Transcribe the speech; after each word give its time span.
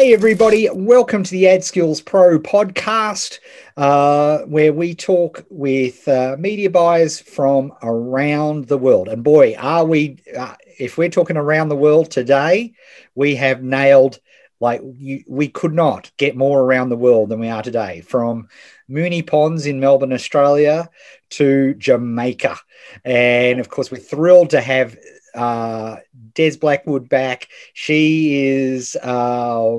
Hey, 0.00 0.14
everybody, 0.14 0.68
welcome 0.72 1.22
to 1.24 1.30
the 1.30 1.46
Ad 1.46 1.62
Skills 1.62 2.00
Pro 2.00 2.38
podcast, 2.38 3.38
uh, 3.76 4.38
where 4.46 4.72
we 4.72 4.94
talk 4.94 5.44
with 5.50 6.08
uh, 6.08 6.36
media 6.38 6.70
buyers 6.70 7.20
from 7.20 7.72
around 7.82 8.66
the 8.66 8.78
world. 8.78 9.08
And 9.08 9.22
boy, 9.22 9.54
are 9.58 9.84
we, 9.84 10.16
uh, 10.34 10.54
if 10.78 10.96
we're 10.96 11.10
talking 11.10 11.36
around 11.36 11.68
the 11.68 11.76
world 11.76 12.10
today, 12.10 12.72
we 13.14 13.36
have 13.36 13.62
nailed 13.62 14.18
like 14.58 14.80
you, 14.96 15.22
we 15.28 15.48
could 15.48 15.74
not 15.74 16.10
get 16.16 16.36
more 16.36 16.62
around 16.62 16.88
the 16.88 16.96
world 16.96 17.28
than 17.28 17.40
we 17.40 17.48
are 17.48 17.62
today 17.62 18.00
from 18.00 18.48
Moonee 18.90 19.26
Ponds 19.26 19.66
in 19.66 19.80
Melbourne, 19.80 20.12
Australia 20.12 20.88
to 21.30 21.74
Jamaica. 21.74 22.56
And 23.04 23.60
of 23.60 23.68
course, 23.68 23.90
we're 23.90 23.98
thrilled 23.98 24.50
to 24.50 24.60
have 24.60 24.96
uh, 25.34 25.96
Des 26.34 26.56
Blackwood 26.56 27.08
back. 27.08 27.48
She 27.72 28.46
is 28.46 28.96
uh, 28.96 29.78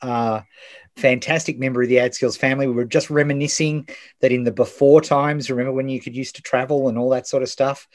uh, 0.00 0.40
fantastic 0.96 1.58
member 1.58 1.82
of 1.82 1.88
the 1.88 1.98
Ad 1.98 2.14
Skills 2.14 2.36
family. 2.36 2.66
We 2.66 2.74
were 2.74 2.84
just 2.84 3.10
reminiscing 3.10 3.88
that 4.20 4.32
in 4.32 4.44
the 4.44 4.52
before 4.52 5.00
times, 5.00 5.50
remember 5.50 5.72
when 5.72 5.88
you 5.88 6.00
could 6.00 6.16
used 6.16 6.36
to 6.36 6.42
travel 6.42 6.88
and 6.88 6.98
all 6.98 7.10
that 7.10 7.26
sort 7.26 7.42
of 7.42 7.48
stuff? 7.48 7.88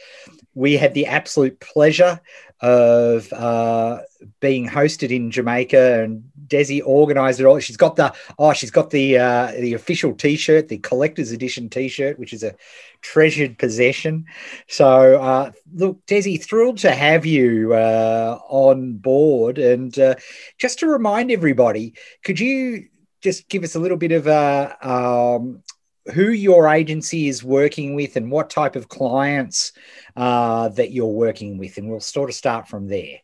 We 0.55 0.77
had 0.77 0.93
the 0.93 1.05
absolute 1.05 1.59
pleasure 1.59 2.19
of 2.61 3.31
uh, 3.33 3.99
being 4.39 4.67
hosted 4.67 5.11
in 5.11 5.31
Jamaica, 5.31 6.03
and 6.03 6.23
Desi 6.47 6.81
organised 6.81 7.39
it 7.39 7.45
all. 7.45 7.59
She's 7.59 7.77
got 7.77 7.95
the 7.95 8.13
oh, 8.39 8.53
she's 8.53 8.71
got 8.71 8.89
the 8.89 9.17
uh, 9.17 9.51
the 9.51 9.73
official 9.73 10.13
T-shirt, 10.13 10.67
the 10.67 10.79
collector's 10.79 11.31
edition 11.31 11.69
T-shirt, 11.69 12.17
which 12.17 12.33
is 12.33 12.43
a 12.43 12.55
treasured 13.01 13.57
possession. 13.57 14.25
So, 14.67 15.21
uh, 15.21 15.51
look, 15.73 16.05
Desi, 16.07 16.43
thrilled 16.43 16.79
to 16.79 16.91
have 16.91 17.25
you 17.25 17.73
uh, 17.73 18.39
on 18.49 18.93
board. 18.93 19.57
And 19.57 19.97
uh, 19.99 20.15
just 20.57 20.79
to 20.79 20.87
remind 20.87 21.31
everybody, 21.31 21.93
could 22.23 22.39
you 22.39 22.87
just 23.21 23.49
give 23.49 23.63
us 23.63 23.75
a 23.75 23.79
little 23.79 23.97
bit 23.97 24.11
of 24.11 24.27
a 24.27 24.77
um, 24.81 25.63
who 26.13 26.29
your 26.29 26.67
agency 26.69 27.27
is 27.27 27.43
working 27.43 27.95
with 27.95 28.15
and 28.15 28.31
what 28.31 28.49
type 28.49 28.75
of 28.75 28.89
clients 28.89 29.73
uh, 30.15 30.69
that 30.69 30.91
you're 30.91 31.07
working 31.07 31.57
with, 31.57 31.77
and 31.77 31.89
we'll 31.89 31.99
sort 31.99 32.29
of 32.29 32.35
start 32.35 32.67
from 32.67 32.87
there. 32.87 33.19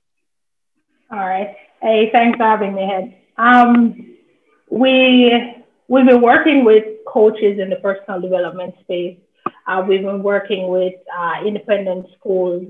All 1.11 1.19
right. 1.19 1.55
Hey, 1.81 2.09
thanks 2.11 2.37
for 2.37 2.43
having 2.43 2.73
me, 2.73 2.85
Heath. 2.85 3.13
Um, 3.37 4.15
we 4.69 5.55
we've 5.87 6.05
been 6.05 6.21
working 6.21 6.63
with 6.63 6.85
coaches 7.07 7.59
in 7.59 7.69
the 7.69 7.75
personal 7.77 8.21
development 8.21 8.75
space. 8.81 9.17
Uh, 9.67 9.83
we've 9.87 10.01
been 10.01 10.23
working 10.23 10.69
with 10.69 10.93
uh, 11.17 11.45
independent 11.45 12.07
schools 12.17 12.65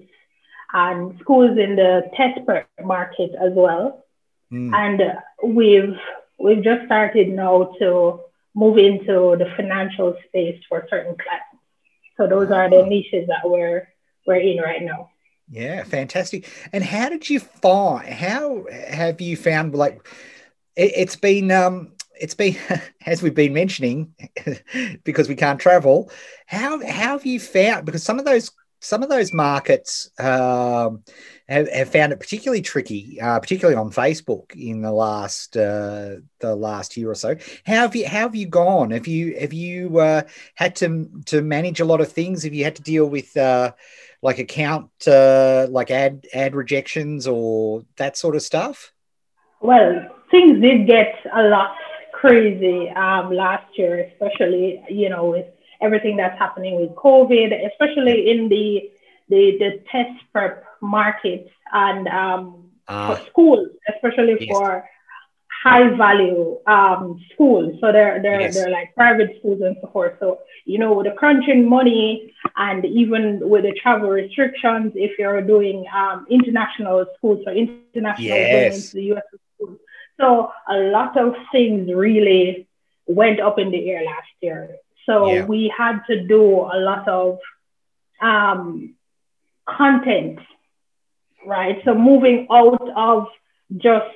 and 0.74 1.18
schools 1.20 1.58
in 1.58 1.76
the 1.76 2.10
test 2.16 2.46
prep 2.46 2.68
market 2.84 3.32
as 3.40 3.52
well. 3.54 4.04
Mm. 4.52 4.74
And 4.74 5.56
we've 5.56 5.98
we've 6.40 6.64
just 6.64 6.86
started 6.86 7.30
now 7.30 7.74
to 7.80 8.20
move 8.56 8.78
into 8.78 9.36
the 9.38 9.52
financial 9.56 10.16
space 10.28 10.62
for 10.70 10.86
certain 10.90 11.16
clients. 11.16 11.46
So 12.18 12.28
those 12.28 12.52
are 12.52 12.70
the 12.70 12.84
niches 12.84 13.28
that 13.28 13.42
we're 13.44 13.88
we're 14.26 14.36
in 14.36 14.60
right 14.60 14.82
now. 14.82 15.10
Yeah, 15.50 15.84
fantastic. 15.84 16.48
And 16.72 16.84
how 16.84 17.10
did 17.10 17.30
you 17.30 17.40
find? 17.40 18.08
How 18.08 18.66
have 18.72 19.20
you 19.20 19.36
found? 19.36 19.76
Like, 19.76 20.08
it, 20.76 20.96
has 20.96 21.16
been 21.16 21.52
um, 21.52 21.94
it's 22.20 22.36
been 22.36 22.56
as 23.06 23.22
we've 23.22 23.36
been 23.36 23.54
mentioning 23.54 24.14
because 25.04 25.28
we 25.28 25.36
can't 25.36 25.60
travel. 25.60 26.12
How 26.46 26.80
how 26.86 27.18
have 27.18 27.26
you 27.26 27.40
found? 27.40 27.86
Because 27.86 28.04
some 28.04 28.20
of 28.20 28.26
those 28.26 28.52
some 28.84 29.02
of 29.02 29.08
those 29.08 29.34
markets 29.34 30.10
um, 30.20 31.04
have, 31.48 31.70
have, 31.70 31.90
found 31.90 32.12
it 32.12 32.20
particularly 32.20 32.62
tricky, 32.62 33.20
uh, 33.22 33.40
particularly 33.40 33.78
on 33.80 33.92
Facebook 33.92 34.54
in 34.56 34.82
the 34.82 34.92
last 34.92 35.56
uh, 35.56 36.18
the 36.40 36.54
last 36.54 36.98
year 36.98 37.10
or 37.10 37.16
so. 37.16 37.36
How 37.66 37.74
have 37.74 37.96
you 37.96 38.06
how 38.06 38.20
have 38.20 38.36
you 38.36 38.46
gone? 38.46 38.92
Have 38.92 39.08
you 39.08 39.40
have 39.40 39.54
you 39.54 40.00
uh, 40.00 40.24
had 40.56 40.76
to 40.78 41.10
to 41.28 41.42
manage 41.42 41.80
a 41.80 41.86
lot 41.86 42.02
of 42.02 42.12
things? 42.12 42.44
Have 42.44 42.54
you 42.54 42.66
had 42.66 42.76
to 42.76 42.82
deal 42.82 43.06
with 43.06 43.36
uh, 43.38 43.72
like 44.22 44.40
account 44.40 44.90
uh, 45.08 45.68
like 45.70 45.90
ad 45.90 46.28
ad 46.34 46.54
rejections 46.54 47.26
or 47.26 47.86
that 47.96 48.18
sort 48.18 48.36
of 48.36 48.42
stuff? 48.42 48.92
Well, 49.62 50.10
things 50.30 50.62
did 50.62 50.88
get 50.88 51.16
a 51.34 51.44
lot 51.44 51.78
crazy 52.12 52.90
um, 52.90 53.32
last 53.32 53.78
year, 53.78 54.12
especially 54.12 54.84
you 54.90 55.10
know 55.10 55.30
with 55.30 55.48
everything 55.84 56.18
that's 56.18 56.38
happening 56.40 56.80
with 56.80 56.92
COVID, 56.92 57.50
especially 57.72 58.32
in 58.32 58.50
the 58.50 58.90
the, 59.30 59.58
the 59.58 59.84
test 59.92 60.20
prep 60.32 60.66
market 60.82 61.50
and 61.72 62.08
um, 62.08 62.70
uh, 62.88 63.16
for 63.16 63.26
schools, 63.30 63.70
especially 63.94 64.38
yes. 64.40 64.50
for 64.50 64.88
high 65.64 65.96
value 65.96 66.58
um, 66.68 67.20
schools. 67.34 67.78
So 67.80 67.92
they're 67.92 68.22
they're 68.22 68.42
yes. 68.42 68.54
they're 68.54 68.70
like 68.70 68.94
private 68.96 69.38
schools 69.40 69.62
and 69.62 69.78
so 69.82 69.88
forth. 69.88 70.16
So 70.20 70.40
you 70.66 70.78
know, 70.78 70.94
with 70.94 71.06
the 71.06 71.14
crunching 71.14 71.68
money 71.68 72.34
and 72.58 72.84
even 72.86 73.40
with 73.50 73.64
the 73.64 73.74
travel 73.82 74.10
restrictions, 74.10 74.92
if 74.96 75.18
you're 75.18 75.42
doing 75.42 75.86
um, 75.96 76.28
international 76.30 77.06
schools, 77.18 77.44
so 77.46 77.52
international 77.52 78.28
yes. 78.28 78.76
into 78.76 78.96
the 78.96 79.04
US 79.14 79.24
schools. 79.56 79.80
So 80.20 80.52
a 80.70 80.78
lot 80.78 81.18
of 81.18 81.36
things 81.52 81.92
really 81.94 82.68
went 83.08 83.40
up 83.40 83.58
in 83.60 83.72
the 83.72 83.90
air 83.90 84.04
last 84.04 84.30
year. 84.42 84.78
So 85.06 85.32
yeah. 85.32 85.46
we 85.46 85.74
had 85.76 86.00
to 86.10 86.26
do 86.26 86.42
a 86.44 86.78
lot 86.80 87.08
of 87.08 87.40
um, 88.22 88.96
content, 89.68 90.40
right? 91.46 91.82
So 91.86 91.94
moving 91.94 92.48
out 92.52 92.90
of 92.96 93.28
just 93.78 94.16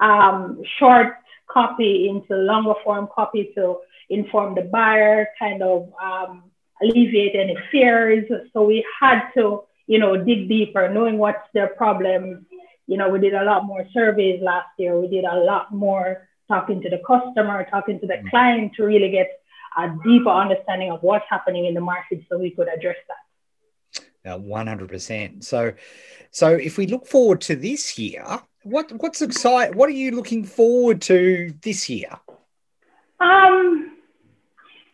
um, 0.00 0.62
short 0.78 1.14
copy 1.48 2.08
into 2.08 2.34
longer 2.34 2.74
form 2.82 3.08
copy 3.14 3.52
to 3.54 3.78
inform 4.10 4.54
the 4.54 4.62
buyer, 4.62 5.28
kind 5.38 5.62
of 5.62 5.92
um, 6.02 6.44
alleviate 6.82 7.34
any 7.34 7.56
fears. 7.70 8.24
So 8.52 8.64
we 8.64 8.84
had 9.00 9.30
to, 9.34 9.64
you 9.86 9.98
know, 9.98 10.16
dig 10.16 10.48
deeper, 10.48 10.88
knowing 10.88 11.18
what's 11.18 11.46
their 11.52 11.68
problems. 11.68 12.44
You 12.86 12.96
know, 12.98 13.08
we 13.08 13.18
did 13.18 13.34
a 13.34 13.44
lot 13.44 13.64
more 13.64 13.86
surveys 13.92 14.42
last 14.42 14.68
year. 14.78 14.98
We 15.00 15.08
did 15.08 15.24
a 15.24 15.36
lot 15.36 15.72
more 15.72 16.28
talking 16.48 16.82
to 16.82 16.90
the 16.90 17.00
customer, 17.06 17.66
talking 17.70 18.00
to 18.00 18.06
the 18.06 18.14
mm-hmm. 18.14 18.28
client 18.28 18.72
to 18.76 18.84
really 18.84 19.10
get 19.10 19.40
a 19.76 19.88
deeper 20.04 20.30
understanding 20.30 20.90
of 20.90 21.02
what's 21.02 21.24
happening 21.28 21.66
in 21.66 21.74
the 21.74 21.80
market 21.80 22.24
so 22.28 22.38
we 22.38 22.50
could 22.50 22.68
address 22.68 22.96
that. 23.08 23.16
Hundred 24.26 24.88
percent. 24.88 25.44
So, 25.44 25.74
so 26.30 26.48
if 26.48 26.78
we 26.78 26.86
look 26.86 27.06
forward 27.06 27.42
to 27.42 27.56
this 27.56 27.98
year, 27.98 28.24
what 28.62 28.90
what's 28.96 29.20
exciting? 29.20 29.76
What 29.76 29.88
are 29.88 29.92
you 29.92 30.12
looking 30.12 30.44
forward 30.44 31.02
to 31.02 31.52
this 31.62 31.90
year? 31.90 32.08
Um, 33.20 33.98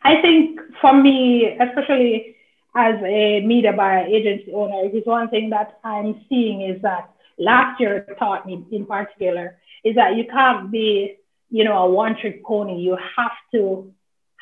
I 0.02 0.20
think 0.20 0.60
for 0.80 0.92
me, 0.92 1.56
especially 1.60 2.36
as 2.74 2.96
a 3.04 3.40
media 3.46 3.72
buyer 3.72 4.06
agency 4.06 4.52
owner, 4.52 4.88
is 4.92 5.04
one 5.04 5.28
thing 5.28 5.50
that 5.50 5.78
I'm 5.84 6.24
seeing 6.28 6.62
is 6.62 6.82
that 6.82 7.10
last 7.38 7.80
year 7.80 8.06
taught 8.19 8.46
me 8.46 8.64
in 8.72 8.86
particular 8.86 9.58
is 9.84 9.94
that 9.94 10.16
you 10.16 10.24
can't 10.26 10.70
be, 10.70 11.16
you 11.50 11.64
know, 11.64 11.78
a 11.78 11.90
one 11.90 12.16
trick 12.20 12.44
pony. 12.44 12.80
You 12.80 12.98
have 13.16 13.32
to 13.52 13.92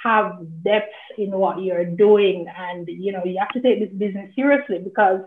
have 0.02 0.38
depth 0.62 0.92
in 1.16 1.30
what 1.30 1.62
you're 1.62 1.84
doing. 1.84 2.46
And 2.56 2.86
you 2.88 3.12
know 3.12 3.24
you 3.24 3.38
have 3.38 3.50
to 3.50 3.60
take 3.60 3.80
this 3.80 3.96
business 3.96 4.34
seriously 4.34 4.78
because 4.78 5.20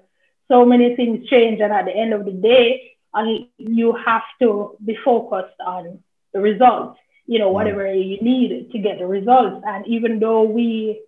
so 0.47 0.65
many 0.65 0.95
things 0.95 1.27
change. 1.27 1.59
And 1.61 1.71
at 1.73 1.85
the 1.85 1.95
end 1.95 2.13
of 2.13 2.25
the 2.25 2.31
day 2.31 2.93
and 3.13 3.47
you 3.57 3.93
have 3.93 4.23
to 4.41 4.77
be 4.83 4.97
focused 5.03 5.59
on 5.65 5.99
the 6.33 6.39
results 6.39 6.97
you 7.25 7.39
know 7.39 7.49
whatever 7.49 7.83
mm. 7.83 8.09
you 8.09 8.17
need 8.21 8.71
to 8.71 8.79
get 8.79 8.99
the 8.99 9.07
results. 9.07 9.63
And 9.65 9.85
even 9.87 10.19
though 10.19 10.43
we 10.43 11.01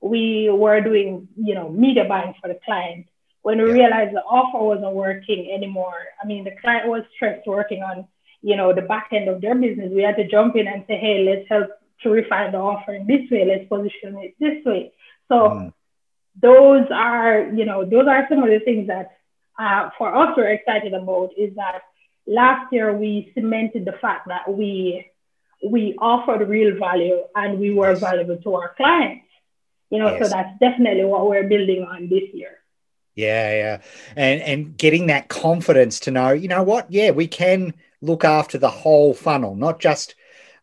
we 0.00 0.48
were 0.50 0.80
doing 0.80 1.28
you 1.36 1.54
know 1.54 1.68
media 1.68 2.04
buying 2.04 2.34
for 2.40 2.48
the 2.48 2.58
client 2.64 3.06
when 3.42 3.58
we 3.62 3.68
yeah. 3.68 3.84
realized 3.84 4.14
the 4.14 4.22
offer 4.22 4.58
wasn't 4.58 4.92
working 4.92 5.50
anymore 5.52 6.00
i 6.22 6.26
mean 6.26 6.44
the 6.44 6.56
client 6.60 6.88
was 6.88 7.02
stressed 7.14 7.46
working 7.46 7.82
on 7.82 8.06
you 8.42 8.56
know 8.56 8.72
the 8.72 8.82
back 8.82 9.08
end 9.12 9.28
of 9.28 9.40
their 9.40 9.54
business 9.54 9.90
we 9.92 10.02
had 10.02 10.16
to 10.16 10.26
jump 10.26 10.56
in 10.56 10.66
and 10.66 10.84
say 10.86 10.96
hey 10.96 11.24
let's 11.24 11.48
help 11.48 11.70
to 12.02 12.10
refine 12.10 12.52
the 12.52 12.58
offering 12.58 13.06
this 13.06 13.30
way. 13.30 13.44
Let's 13.44 13.68
position 13.68 14.18
it 14.18 14.34
this 14.38 14.64
way. 14.64 14.92
So 15.28 15.34
mm. 15.34 15.72
those 16.40 16.86
are, 16.90 17.50
you 17.54 17.64
know, 17.64 17.84
those 17.84 18.06
are 18.06 18.26
some 18.28 18.42
of 18.42 18.48
the 18.48 18.60
things 18.60 18.88
that 18.88 19.16
uh, 19.58 19.90
for 19.98 20.14
us 20.14 20.34
we're 20.36 20.52
excited 20.52 20.94
about 20.94 21.30
is 21.36 21.54
that 21.56 21.82
last 22.26 22.72
year 22.72 22.96
we 22.96 23.30
cemented 23.34 23.84
the 23.84 23.92
fact 23.92 24.28
that 24.28 24.50
we 24.50 25.06
we 25.62 25.94
offered 25.98 26.48
real 26.48 26.78
value 26.78 27.22
and 27.34 27.58
we 27.60 27.70
were 27.70 27.94
valuable 27.94 28.38
to 28.38 28.54
our 28.54 28.74
clients. 28.76 29.26
You 29.90 29.98
know, 29.98 30.12
yes. 30.12 30.22
so 30.22 30.28
that's 30.28 30.58
definitely 30.60 31.04
what 31.04 31.28
we're 31.28 31.48
building 31.48 31.84
on 31.84 32.08
this 32.08 32.32
year. 32.32 32.58
Yeah, 33.14 33.52
yeah. 33.52 33.80
And 34.16 34.40
and 34.40 34.76
getting 34.76 35.08
that 35.08 35.28
confidence 35.28 36.00
to 36.00 36.10
know, 36.10 36.30
you 36.30 36.48
know 36.48 36.62
what, 36.62 36.90
yeah, 36.90 37.10
we 37.10 37.26
can 37.26 37.74
look 38.00 38.24
after 38.24 38.56
the 38.56 38.70
whole 38.70 39.12
funnel, 39.12 39.54
not 39.54 39.80
just 39.80 40.14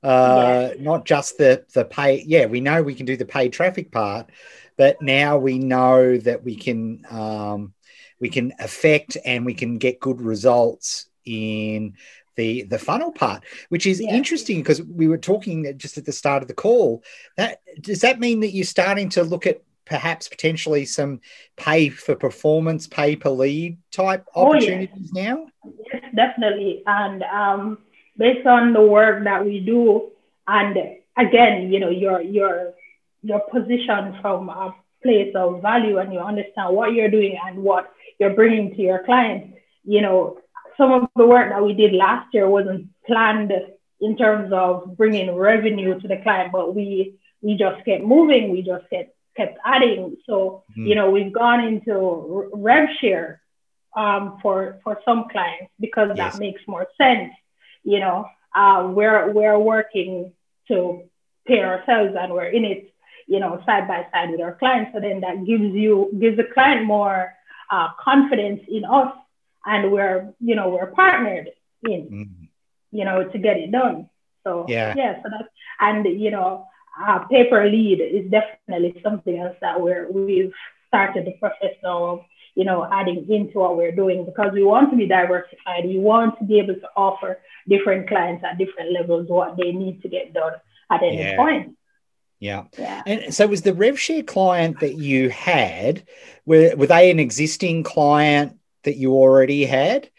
uh, 0.03 0.71
not 0.79 1.05
just 1.05 1.37
the 1.37 1.65
the 1.73 1.85
pay. 1.85 2.23
Yeah, 2.25 2.45
we 2.45 2.61
know 2.61 2.83
we 2.83 2.95
can 2.95 3.05
do 3.05 3.17
the 3.17 3.25
paid 3.25 3.53
traffic 3.53 3.91
part, 3.91 4.29
but 4.77 5.01
now 5.01 5.37
we 5.37 5.59
know 5.59 6.17
that 6.17 6.43
we 6.43 6.55
can 6.55 7.05
um, 7.09 7.73
we 8.19 8.29
can 8.29 8.53
affect 8.59 9.17
and 9.25 9.45
we 9.45 9.53
can 9.53 9.77
get 9.77 9.99
good 9.99 10.21
results 10.21 11.07
in 11.25 11.95
the 12.35 12.63
the 12.63 12.79
funnel 12.79 13.11
part, 13.11 13.43
which 13.69 13.85
is 13.85 13.99
yeah. 13.99 14.13
interesting 14.13 14.59
because 14.59 14.81
we 14.81 15.07
were 15.07 15.17
talking 15.17 15.77
just 15.77 15.97
at 15.97 16.05
the 16.05 16.11
start 16.11 16.41
of 16.41 16.47
the 16.47 16.53
call. 16.53 17.03
That 17.35 17.61
does 17.81 18.01
that 18.01 18.19
mean 18.19 18.41
that 18.41 18.51
you're 18.51 18.65
starting 18.65 19.09
to 19.09 19.23
look 19.23 19.47
at 19.47 19.61
perhaps 19.85 20.27
potentially 20.27 20.85
some 20.85 21.21
pay 21.55 21.89
for 21.89 22.15
performance, 22.15 22.87
pay 22.87 23.15
per 23.15 23.29
lead 23.29 23.77
type 23.91 24.25
opportunities 24.35 24.89
oh, 24.93 25.09
yes. 25.13 25.27
now? 25.27 25.47
Yes, 25.91 26.03
definitely. 26.15 26.83
And 26.85 27.23
um, 27.23 27.79
based 28.17 28.47
on 28.47 28.73
the 28.73 28.81
work 28.81 29.23
that 29.23 29.45
we 29.45 29.59
do, 29.59 30.11
and 30.47 30.77
again, 31.17 31.71
you 31.71 31.79
know, 31.79 31.89
your 31.89 32.21
your 32.21 32.73
your 33.23 33.41
position 33.51 34.17
from 34.21 34.49
a 34.49 34.75
place 35.03 35.33
of 35.35 35.61
value, 35.61 35.97
and 35.97 36.13
you 36.13 36.19
understand 36.19 36.75
what 36.75 36.93
you're 36.93 37.11
doing 37.11 37.37
and 37.45 37.63
what 37.63 37.91
you're 38.19 38.33
bringing 38.33 38.75
to 38.75 38.81
your 38.81 39.03
clients. 39.03 39.57
You 39.83 40.01
know, 40.01 40.39
some 40.77 40.91
of 40.91 41.09
the 41.15 41.25
work 41.25 41.49
that 41.49 41.63
we 41.63 41.73
did 41.73 41.93
last 41.93 42.33
year 42.33 42.49
wasn't 42.49 42.87
planned 43.05 43.51
in 43.99 44.17
terms 44.17 44.51
of 44.53 44.95
bringing 44.95 45.33
revenue 45.35 45.99
to 45.99 46.07
the 46.07 46.17
client, 46.17 46.51
but 46.51 46.75
we 46.75 47.15
we 47.41 47.55
just 47.55 47.83
kept 47.85 48.03
moving. 48.03 48.51
We 48.51 48.61
just 48.61 48.89
kept 48.89 49.13
kept 49.35 49.57
adding. 49.65 50.17
So 50.25 50.63
mm-hmm. 50.71 50.85
you 50.85 50.95
know 50.95 51.09
we've 51.09 51.33
gone 51.33 51.61
into 51.65 52.49
rev 52.53 52.89
share 52.99 53.41
um, 53.95 54.39
for 54.41 54.79
for 54.83 54.99
some 55.05 55.27
clients 55.29 55.71
because 55.79 56.11
yes. 56.15 56.33
that 56.33 56.39
makes 56.39 56.61
more 56.67 56.87
sense. 56.97 57.33
You 57.87 57.99
know, 57.99 58.17
uh, 58.53 58.91
we're 58.93 59.31
we're 59.31 59.59
working 59.59 60.33
to 60.67 61.03
pay 61.47 61.59
ourselves 61.63 62.15
and 62.19 62.33
we're 62.33 62.49
in 62.49 62.65
it, 62.65 62.93
you 63.25 63.39
know, 63.39 63.61
side 63.65 63.87
by 63.87 64.05
side 64.11 64.31
with 64.31 64.41
our 64.41 64.55
clients. 64.55 64.91
So 64.93 64.99
then 64.99 65.21
that 65.21 65.45
gives 65.45 65.73
you 65.73 66.11
gives 66.19 66.37
the 66.37 66.43
client 66.53 66.85
more 66.85 67.33
uh, 67.71 67.89
confidence 67.99 68.61
in 68.67 68.83
us 68.85 69.13
and 69.67 69.91
we're 69.91 70.33
you 70.39 70.55
know 70.55 70.69
we're 70.69 70.87
partnered 70.87 71.49
in 71.83 72.01
mm-hmm. 72.01 72.43
you 72.91 73.05
know 73.05 73.23
to 73.29 73.37
get 73.37 73.57
it 73.57 73.71
done 73.71 74.09
so 74.43 74.65
yeah 74.67 74.93
yeah 74.95 75.21
so 75.21 75.29
that's 75.29 75.49
and 75.79 76.05
you 76.19 76.31
know 76.31 76.65
uh, 76.99 77.19
pay 77.29 77.47
per 77.47 77.67
lead 77.67 77.99
is 78.01 78.31
definitely 78.31 78.99
something 79.03 79.37
else 79.37 79.55
that 79.61 79.79
we're 79.79 80.09
we've 80.11 80.53
started 80.87 81.25
the 81.25 81.33
process 81.33 81.75
of 81.83 82.21
you 82.57 82.65
know 82.65 82.87
adding 82.91 83.19
into 83.29 83.59
what 83.59 83.77
we're 83.77 83.97
doing 84.03 84.25
because 84.25 84.51
we 84.51 84.63
want 84.63 84.89
to 84.89 84.97
be 84.97 85.07
diversified 85.07 85.85
we 85.85 85.99
want 85.99 86.37
to 86.39 86.45
be 86.45 86.59
able 86.59 86.75
to 86.75 86.89
offer 86.95 87.39
different 87.67 88.07
clients 88.07 88.43
at 88.43 88.57
different 88.57 88.91
levels 88.91 89.27
what 89.29 89.55
they 89.57 89.71
need 89.71 90.01
to 90.01 90.09
get 90.09 90.33
done 90.33 90.53
at 90.91 91.03
any 91.03 91.19
yeah. 91.19 91.35
point 91.37 91.77
yeah. 92.39 92.65
yeah. 92.77 93.01
And 93.05 93.33
so 93.33 93.47
was 93.47 93.63
the 93.63 93.71
RevShare 93.71 94.27
client 94.27 94.79
that 94.81 94.95
you 94.95 95.29
had, 95.29 96.03
were, 96.45 96.75
were 96.75 96.85
they 96.85 97.09
an 97.09 97.19
existing 97.19 97.81
client 97.81 98.57
that 98.83 98.95
you 98.95 99.13
already 99.13 99.65
had. 99.65 100.09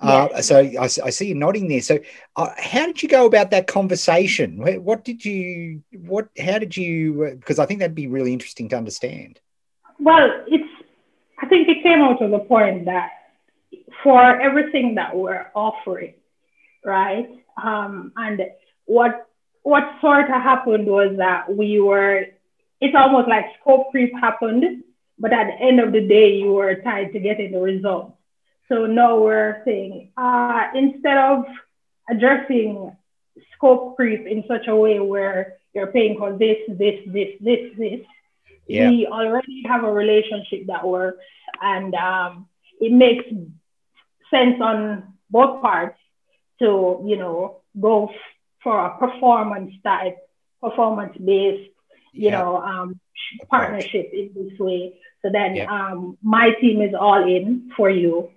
Uh, 0.00 0.40
so 0.40 0.60
I, 0.60 0.84
I, 0.84 0.86
see 0.88 1.28
you 1.28 1.34
nodding 1.34 1.68
there. 1.68 1.82
So, 1.82 1.98
uh, 2.34 2.48
how 2.56 2.86
did 2.86 3.02
you 3.02 3.08
go 3.08 3.26
about 3.26 3.50
that 3.50 3.66
conversation? 3.66 4.56
What 4.82 5.04
did 5.04 5.22
you? 5.26 5.82
What? 5.92 6.28
How 6.38 6.58
did 6.58 6.74
you? 6.74 7.36
Because 7.38 7.58
I 7.58 7.66
think 7.66 7.80
that'd 7.80 7.94
be 7.94 8.06
really 8.06 8.32
interesting 8.32 8.70
to 8.70 8.78
understand. 8.78 9.40
Well, 9.98 10.30
it's. 10.46 10.69
I 11.40 11.46
think 11.46 11.68
it 11.68 11.82
came 11.82 12.00
out 12.00 12.22
of 12.22 12.30
the 12.30 12.38
point 12.40 12.86
that 12.86 13.10
for 14.02 14.40
everything 14.40 14.96
that 14.96 15.16
we're 15.16 15.46
offering, 15.54 16.14
right? 16.84 17.28
Um, 17.62 18.12
and 18.16 18.42
what 18.86 19.26
what 19.62 19.84
sort 20.00 20.24
of 20.24 20.42
happened 20.42 20.86
was 20.86 21.16
that 21.18 21.54
we 21.54 21.80
were. 21.80 22.26
It's 22.80 22.96
almost 22.96 23.28
like 23.28 23.44
scope 23.60 23.90
creep 23.90 24.12
happened 24.18 24.84
but 25.20 25.34
at 25.34 25.48
the 25.48 25.52
end 25.62 25.80
of 25.80 25.92
the 25.92 26.00
day, 26.00 26.32
you 26.36 26.52
were 26.52 26.76
tied 26.76 27.12
to 27.12 27.20
getting 27.20 27.52
the 27.52 27.60
result. 27.60 28.14
So 28.70 28.86
now 28.86 29.18
we're 29.18 29.62
saying 29.66 30.12
uh, 30.16 30.68
instead 30.74 31.18
of 31.18 31.44
addressing 32.08 32.96
scope 33.54 33.96
creep 33.96 34.26
in 34.26 34.44
such 34.48 34.66
a 34.66 34.74
way 34.74 34.98
where 34.98 35.58
you're 35.74 35.88
paying 35.88 36.16
for 36.16 36.32
this, 36.32 36.56
this, 36.68 37.00
this, 37.06 37.36
this, 37.40 37.70
this, 37.76 38.00
yeah. 38.66 38.90
we 38.90 39.06
already 39.06 39.62
have 39.66 39.84
a 39.84 39.92
relationship 39.92 40.66
that 40.66 40.86
works 40.86 41.24
and 41.60 41.94
um, 41.94 42.46
it 42.80 42.92
makes 42.92 43.24
sense 44.30 44.60
on 44.60 45.14
both 45.30 45.60
parts 45.60 45.98
to, 46.60 47.04
you 47.06 47.16
know, 47.16 47.62
go 47.78 48.08
f- 48.08 48.14
for 48.62 48.86
a 48.86 48.98
performance 48.98 49.72
type, 49.82 50.18
performance 50.60 51.16
based, 51.16 51.70
you 52.12 52.28
yeah. 52.28 52.38
know, 52.38 52.56
um, 52.58 53.00
partnership 53.48 54.10
in 54.12 54.30
this 54.34 54.58
way. 54.58 54.98
So 55.22 55.30
then 55.32 55.56
yeah. 55.56 55.66
um, 55.70 56.18
my 56.22 56.50
team 56.60 56.80
is 56.82 56.94
all 56.98 57.22
in 57.22 57.70
for 57.76 57.90
you, 57.90 58.30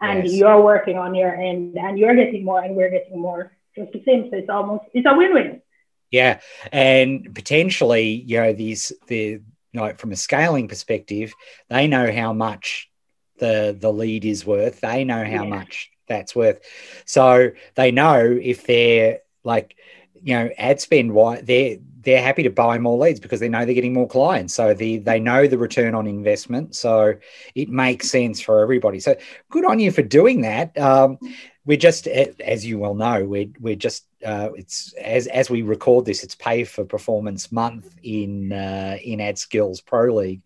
and 0.00 0.24
yes. 0.24 0.34
you're 0.34 0.60
working 0.60 0.98
on 0.98 1.14
your 1.14 1.34
end, 1.34 1.76
and 1.76 1.98
you're 1.98 2.14
getting 2.14 2.44
more, 2.44 2.62
and 2.62 2.74
we're 2.74 2.90
getting 2.90 3.20
more. 3.20 3.52
Just 3.76 3.92
the 3.92 4.02
same. 4.04 4.28
So 4.30 4.36
it's 4.36 4.48
almost 4.48 4.84
it's 4.92 5.06
a 5.08 5.16
win-win. 5.16 5.62
Yeah, 6.10 6.40
and 6.72 7.34
potentially, 7.34 8.24
you 8.26 8.40
know, 8.40 8.52
these 8.52 8.92
the 9.06 9.40
know, 9.76 9.92
from 9.94 10.12
a 10.12 10.16
scaling 10.16 10.68
perspective, 10.68 11.32
they 11.68 11.86
know 11.86 12.12
how 12.12 12.32
much 12.32 12.90
the 13.38 13.76
the 13.78 13.92
lead 13.92 14.24
is 14.24 14.44
worth. 14.44 14.80
They 14.80 15.04
know 15.04 15.24
how 15.24 15.44
yeah. 15.44 15.48
much 15.48 15.90
that's 16.08 16.34
worth. 16.34 16.60
So 17.04 17.50
they 17.74 17.90
know 17.90 18.38
if 18.40 18.66
they're 18.66 19.20
like, 19.44 19.76
you 20.14 20.34
know, 20.34 20.50
ad 20.58 20.80
spend 20.80 21.12
why 21.12 21.40
they're 21.40 21.78
they're 22.06 22.22
happy 22.22 22.44
to 22.44 22.50
buy 22.50 22.78
more 22.78 22.96
leads 22.96 23.18
because 23.18 23.40
they 23.40 23.48
know 23.48 23.64
they're 23.64 23.74
getting 23.74 23.92
more 23.92 24.06
clients. 24.06 24.54
So 24.54 24.74
the, 24.74 24.98
they 24.98 25.18
know 25.18 25.48
the 25.48 25.58
return 25.58 25.92
on 25.96 26.06
investment. 26.06 26.76
So 26.76 27.14
it 27.56 27.68
makes 27.68 28.08
sense 28.08 28.40
for 28.40 28.60
everybody. 28.60 29.00
So 29.00 29.16
good 29.50 29.64
on 29.64 29.80
you 29.80 29.90
for 29.90 30.02
doing 30.02 30.42
that. 30.42 30.78
Um, 30.78 31.18
we're 31.66 31.76
just, 31.76 32.06
as 32.06 32.64
you 32.64 32.78
well 32.78 32.94
know, 32.94 33.24
we're, 33.24 33.48
we're 33.60 33.74
just, 33.76 34.06
uh, 34.24 34.50
it's 34.54 34.92
as, 34.94 35.26
as 35.26 35.50
we 35.50 35.62
record 35.62 36.04
this, 36.04 36.22
it's 36.22 36.36
pay 36.36 36.64
for 36.64 36.84
performance 36.84 37.50
month 37.50 37.96
in, 38.02 38.52
uh, 38.52 38.96
in 39.02 39.20
Ad 39.20 39.36
Skills 39.36 39.80
Pro 39.80 40.14
League. 40.14 40.42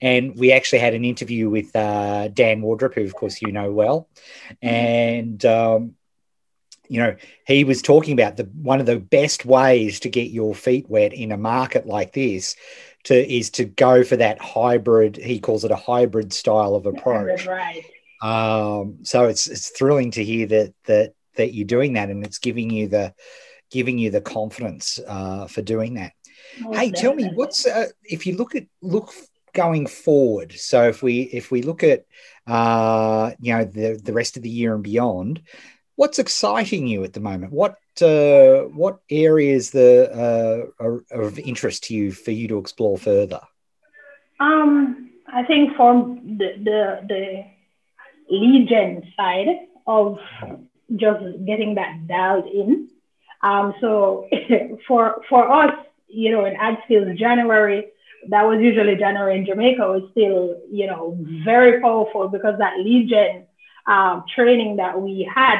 And 0.00 0.36
we 0.36 0.52
actually 0.52 0.80
had 0.80 0.94
an 0.94 1.04
interview 1.04 1.48
with 1.48 1.74
uh, 1.74 2.28
Dan 2.28 2.60
Wardrop, 2.60 2.94
who 2.94 3.04
of 3.04 3.14
course 3.14 3.40
you 3.40 3.50
know 3.50 3.72
well. 3.72 4.08
And, 4.60 5.44
um, 5.46 5.94
you 6.88 7.00
know, 7.00 7.16
he 7.46 7.64
was 7.64 7.82
talking 7.82 8.12
about 8.12 8.36
the 8.36 8.44
one 8.44 8.80
of 8.80 8.86
the 8.86 8.98
best 8.98 9.44
ways 9.44 10.00
to 10.00 10.08
get 10.08 10.30
your 10.30 10.54
feet 10.54 10.88
wet 10.88 11.12
in 11.12 11.32
a 11.32 11.36
market 11.36 11.86
like 11.86 12.12
this 12.12 12.56
to 13.04 13.14
is 13.14 13.50
to 13.50 13.64
go 13.64 14.04
for 14.04 14.16
that 14.16 14.40
hybrid. 14.40 15.16
He 15.16 15.38
calls 15.38 15.64
it 15.64 15.70
a 15.70 15.76
hybrid 15.76 16.32
style 16.32 16.74
of 16.74 16.86
approach. 16.86 17.46
Right. 17.46 17.84
Um, 18.20 18.98
so 19.02 19.24
it's 19.24 19.46
it's 19.46 19.70
thrilling 19.70 20.10
to 20.12 20.24
hear 20.24 20.46
that 20.46 20.74
that 20.84 21.12
that 21.36 21.54
you're 21.54 21.66
doing 21.66 21.94
that, 21.94 22.10
and 22.10 22.24
it's 22.24 22.38
giving 22.38 22.70
you 22.70 22.88
the 22.88 23.14
giving 23.70 23.98
you 23.98 24.10
the 24.10 24.20
confidence 24.20 24.98
uh, 25.06 25.46
for 25.46 25.62
doing 25.62 25.94
that. 25.94 26.12
Most 26.60 26.78
hey, 26.78 26.90
tell 26.90 27.14
me 27.14 27.30
what's 27.34 27.66
uh, 27.66 27.88
if 28.04 28.26
you 28.26 28.36
look 28.36 28.54
at 28.54 28.66
look 28.82 29.12
going 29.52 29.86
forward. 29.86 30.52
So 30.52 30.88
if 30.88 31.02
we 31.02 31.22
if 31.22 31.50
we 31.50 31.62
look 31.62 31.82
at 31.82 32.04
uh, 32.46 33.32
you 33.40 33.54
know 33.54 33.64
the 33.64 34.00
the 34.02 34.12
rest 34.12 34.36
of 34.36 34.42
the 34.42 34.50
year 34.50 34.74
and 34.74 34.82
beyond, 34.82 35.42
what's 35.96 36.18
exciting 36.18 36.86
you 36.86 37.04
at 37.04 37.12
the 37.12 37.20
moment? 37.20 37.52
What 37.52 37.76
uh, 38.02 38.62
what 38.74 39.00
areas 39.10 39.70
the 39.70 40.10
uh, 40.12 40.84
are, 40.84 41.04
are, 41.12 41.22
of 41.22 41.38
interest 41.38 41.84
to 41.84 41.94
you 41.94 42.12
for 42.12 42.30
you 42.30 42.48
to 42.48 42.58
explore 42.58 42.98
further? 42.98 43.40
Um, 44.40 45.10
I 45.32 45.44
think 45.44 45.76
from 45.76 46.38
the 46.38 46.52
the, 46.62 47.06
the 47.08 47.44
lead 48.30 48.68
gen 48.68 49.02
side 49.16 49.48
of 49.86 50.18
just 50.96 51.24
getting 51.46 51.74
that 51.74 52.06
dialed 52.06 52.46
in. 52.46 52.88
Um, 53.42 53.74
so 53.80 54.28
for 54.86 55.22
for 55.28 55.50
us, 55.50 55.74
you 56.08 56.32
know, 56.32 56.44
in 56.44 56.56
ad 56.56 56.78
skills 56.84 57.18
January, 57.18 57.86
that 58.28 58.42
was 58.42 58.60
usually 58.60 58.96
January 58.96 59.38
in 59.38 59.46
Jamaica 59.46 59.82
was 59.82 60.10
still, 60.10 60.60
you 60.70 60.86
know, 60.86 61.16
very 61.44 61.80
powerful 61.80 62.28
because 62.28 62.58
that 62.58 62.78
lead 62.78 63.08
gen 63.08 63.46
um, 63.86 64.24
training 64.34 64.76
that 64.76 65.00
we 65.00 65.28
had 65.32 65.58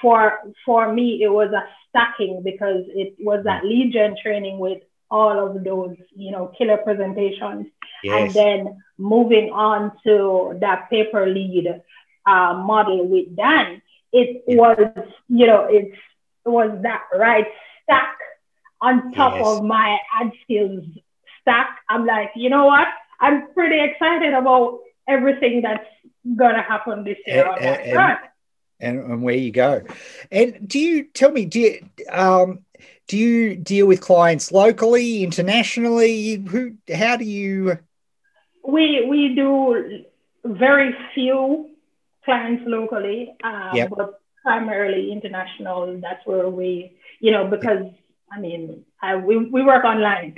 for 0.00 0.38
for 0.64 0.92
me 0.92 1.22
it 1.22 1.28
was 1.28 1.50
a 1.52 1.64
stacking 1.88 2.42
because 2.44 2.84
it 2.88 3.14
was 3.18 3.44
that 3.44 3.64
lead 3.64 3.92
gen 3.92 4.14
training 4.22 4.58
with 4.58 4.82
all 5.10 5.44
of 5.44 5.64
those 5.64 5.96
you 6.14 6.30
know 6.30 6.52
killer 6.58 6.76
presentations 6.78 7.66
yes. 8.04 8.14
and 8.14 8.34
then 8.34 8.82
moving 8.98 9.50
on 9.50 9.92
to 10.04 10.56
that 10.60 10.88
pay 10.90 11.04
per 11.04 11.26
lead 11.26 11.82
uh, 12.28 12.54
model 12.54 13.06
with 13.06 13.34
dan 13.36 13.80
it 14.12 14.44
yeah. 14.46 14.56
was 14.56 14.78
you 15.28 15.46
know 15.46 15.64
it 15.64 15.92
was 16.44 16.70
that 16.82 17.02
right 17.14 17.46
stack 17.82 18.16
on 18.80 19.12
top 19.12 19.34
yes. 19.34 19.46
of 19.46 19.64
my 19.64 19.98
ad 20.20 20.30
skills 20.42 20.84
stack 21.40 21.78
i'm 21.88 22.04
like 22.06 22.30
you 22.36 22.50
know 22.50 22.66
what 22.66 22.88
i'm 23.20 23.52
pretty 23.52 23.80
excited 23.80 24.32
about 24.32 24.80
everything 25.08 25.62
that's 25.62 25.88
gonna 26.36 26.62
happen 26.62 27.04
this 27.04 27.18
year 27.26 27.46
and, 27.46 27.48
on 27.48 27.62
that 27.62 27.80
and, 27.80 27.92
front 27.92 28.18
and, 28.80 28.98
and 29.00 29.22
where 29.22 29.34
you 29.34 29.50
go. 29.50 29.82
And 30.30 30.68
do 30.68 30.78
you 30.78 31.04
tell 31.04 31.32
me, 31.32 31.46
do 31.46 31.60
you 31.60 31.88
um, 32.10 32.60
do 33.06 33.16
you 33.16 33.56
deal 33.56 33.86
with 33.86 34.00
clients 34.00 34.52
locally, 34.52 35.24
internationally? 35.24 36.34
Who 36.34 36.74
how 36.94 37.16
do 37.16 37.24
you 37.24 37.78
we 38.66 39.06
we 39.08 39.34
do 39.34 40.04
very 40.44 40.94
few 41.14 41.70
clients 42.28 42.64
locally, 42.66 43.34
uh, 43.42 43.70
yep. 43.74 43.88
but 43.96 44.20
primarily 44.44 45.10
international. 45.10 45.98
That's 46.04 46.22
where 46.26 46.48
we, 46.60 46.98
you 47.20 47.30
know, 47.32 47.44
because 47.48 47.86
I 48.30 48.38
mean, 48.38 48.84
I, 49.00 49.16
we 49.16 49.34
we 49.54 49.62
work 49.62 49.84
online. 49.84 50.36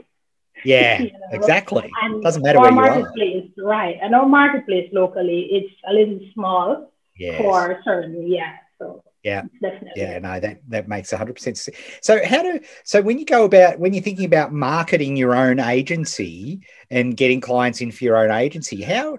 Yeah, 0.64 1.02
you 1.04 1.12
know? 1.12 1.30
exactly. 1.32 1.90
And 2.02 2.22
Doesn't 2.22 2.42
matter 2.42 2.60
where 2.60 2.70
marketplace, 2.72 3.50
you 3.56 3.64
are. 3.64 3.70
Right, 3.78 3.96
and 4.00 4.14
our 4.14 4.26
marketplace 4.26 4.88
locally, 4.92 5.40
it's 5.50 5.74
a 5.90 5.92
little 5.92 6.20
small 6.34 6.92
yes. 7.18 7.40
for 7.40 7.80
certain. 7.84 8.30
Yeah, 8.30 8.54
so 8.78 9.02
yeah. 9.22 9.42
Definitely. 9.62 9.90
Yeah 9.96 10.18
no 10.18 10.40
that 10.40 10.60
that 10.68 10.88
makes 10.88 11.12
100% 11.12 11.38
sense 11.38 11.68
so 12.00 12.24
how 12.24 12.42
do 12.42 12.60
so 12.84 13.02
when 13.02 13.18
you 13.18 13.24
go 13.24 13.44
about 13.44 13.78
when 13.78 13.92
you're 13.92 14.02
thinking 14.02 14.24
about 14.24 14.52
marketing 14.52 15.16
your 15.16 15.34
own 15.34 15.60
agency 15.60 16.60
and 16.90 17.16
getting 17.16 17.40
clients 17.40 17.80
in 17.80 17.90
for 17.90 18.04
your 18.04 18.16
own 18.16 18.30
agency 18.30 18.82
how 18.82 19.18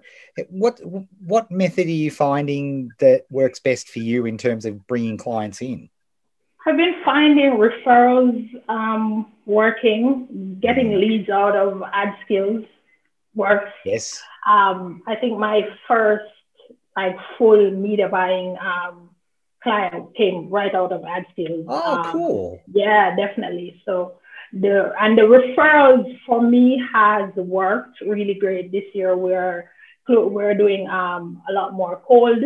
what 0.50 0.79
what 1.25 1.51
method 1.51 1.88
are 1.88 1.89
you 1.89 2.12
finding 2.12 2.91
that 3.00 3.25
works 3.29 3.60
best 3.60 3.89
for 3.89 4.00
you 4.00 4.25
in 4.25 4.38
terms 4.38 4.65
of 4.65 4.88
bringing 4.88 5.17
clients 5.17 5.62
in? 5.62 5.89
I've 6.65 6.77
been 6.77 6.96
finding 7.03 7.51
referrals 7.51 8.50
um, 8.70 9.31
working 9.46 10.58
getting 10.62 10.91
mm. 10.91 11.00
leads 11.00 11.29
out 11.29 11.55
of 11.55 11.81
ad 11.93 12.15
skills 12.24 12.65
works. 13.34 13.72
Yes. 13.86 14.22
Um, 14.48 15.03
i 15.08 15.15
think 15.15 15.38
my 15.38 15.62
first 15.88 16.25
like 16.98 17.15
full 17.38 17.70
media 17.72 18.10
buying 18.10 18.58
um, 18.58 19.11
client 19.63 20.15
came 20.15 20.50
right 20.50 20.74
out 20.74 20.91
of 20.91 21.01
AdSkills. 21.01 21.65
Oh, 21.68 21.98
um, 21.98 22.12
cool. 22.12 22.62
Yeah, 22.72 23.15
definitely. 23.15 23.82
So 23.86 24.15
the 24.53 24.94
and 25.00 25.18
the 25.18 25.24
referrals 25.24 26.18
for 26.25 26.41
me 26.41 26.82
has 26.94 27.34
worked 27.36 28.01
really 28.01 28.34
great 28.34 28.72
this 28.72 28.84
year. 28.94 29.15
We're 29.15 29.70
we're 30.08 30.56
doing 30.56 30.88
um, 30.89 31.41
a 31.50 31.53
lot 31.53 31.74
more 31.74 32.01
cold 32.06 32.44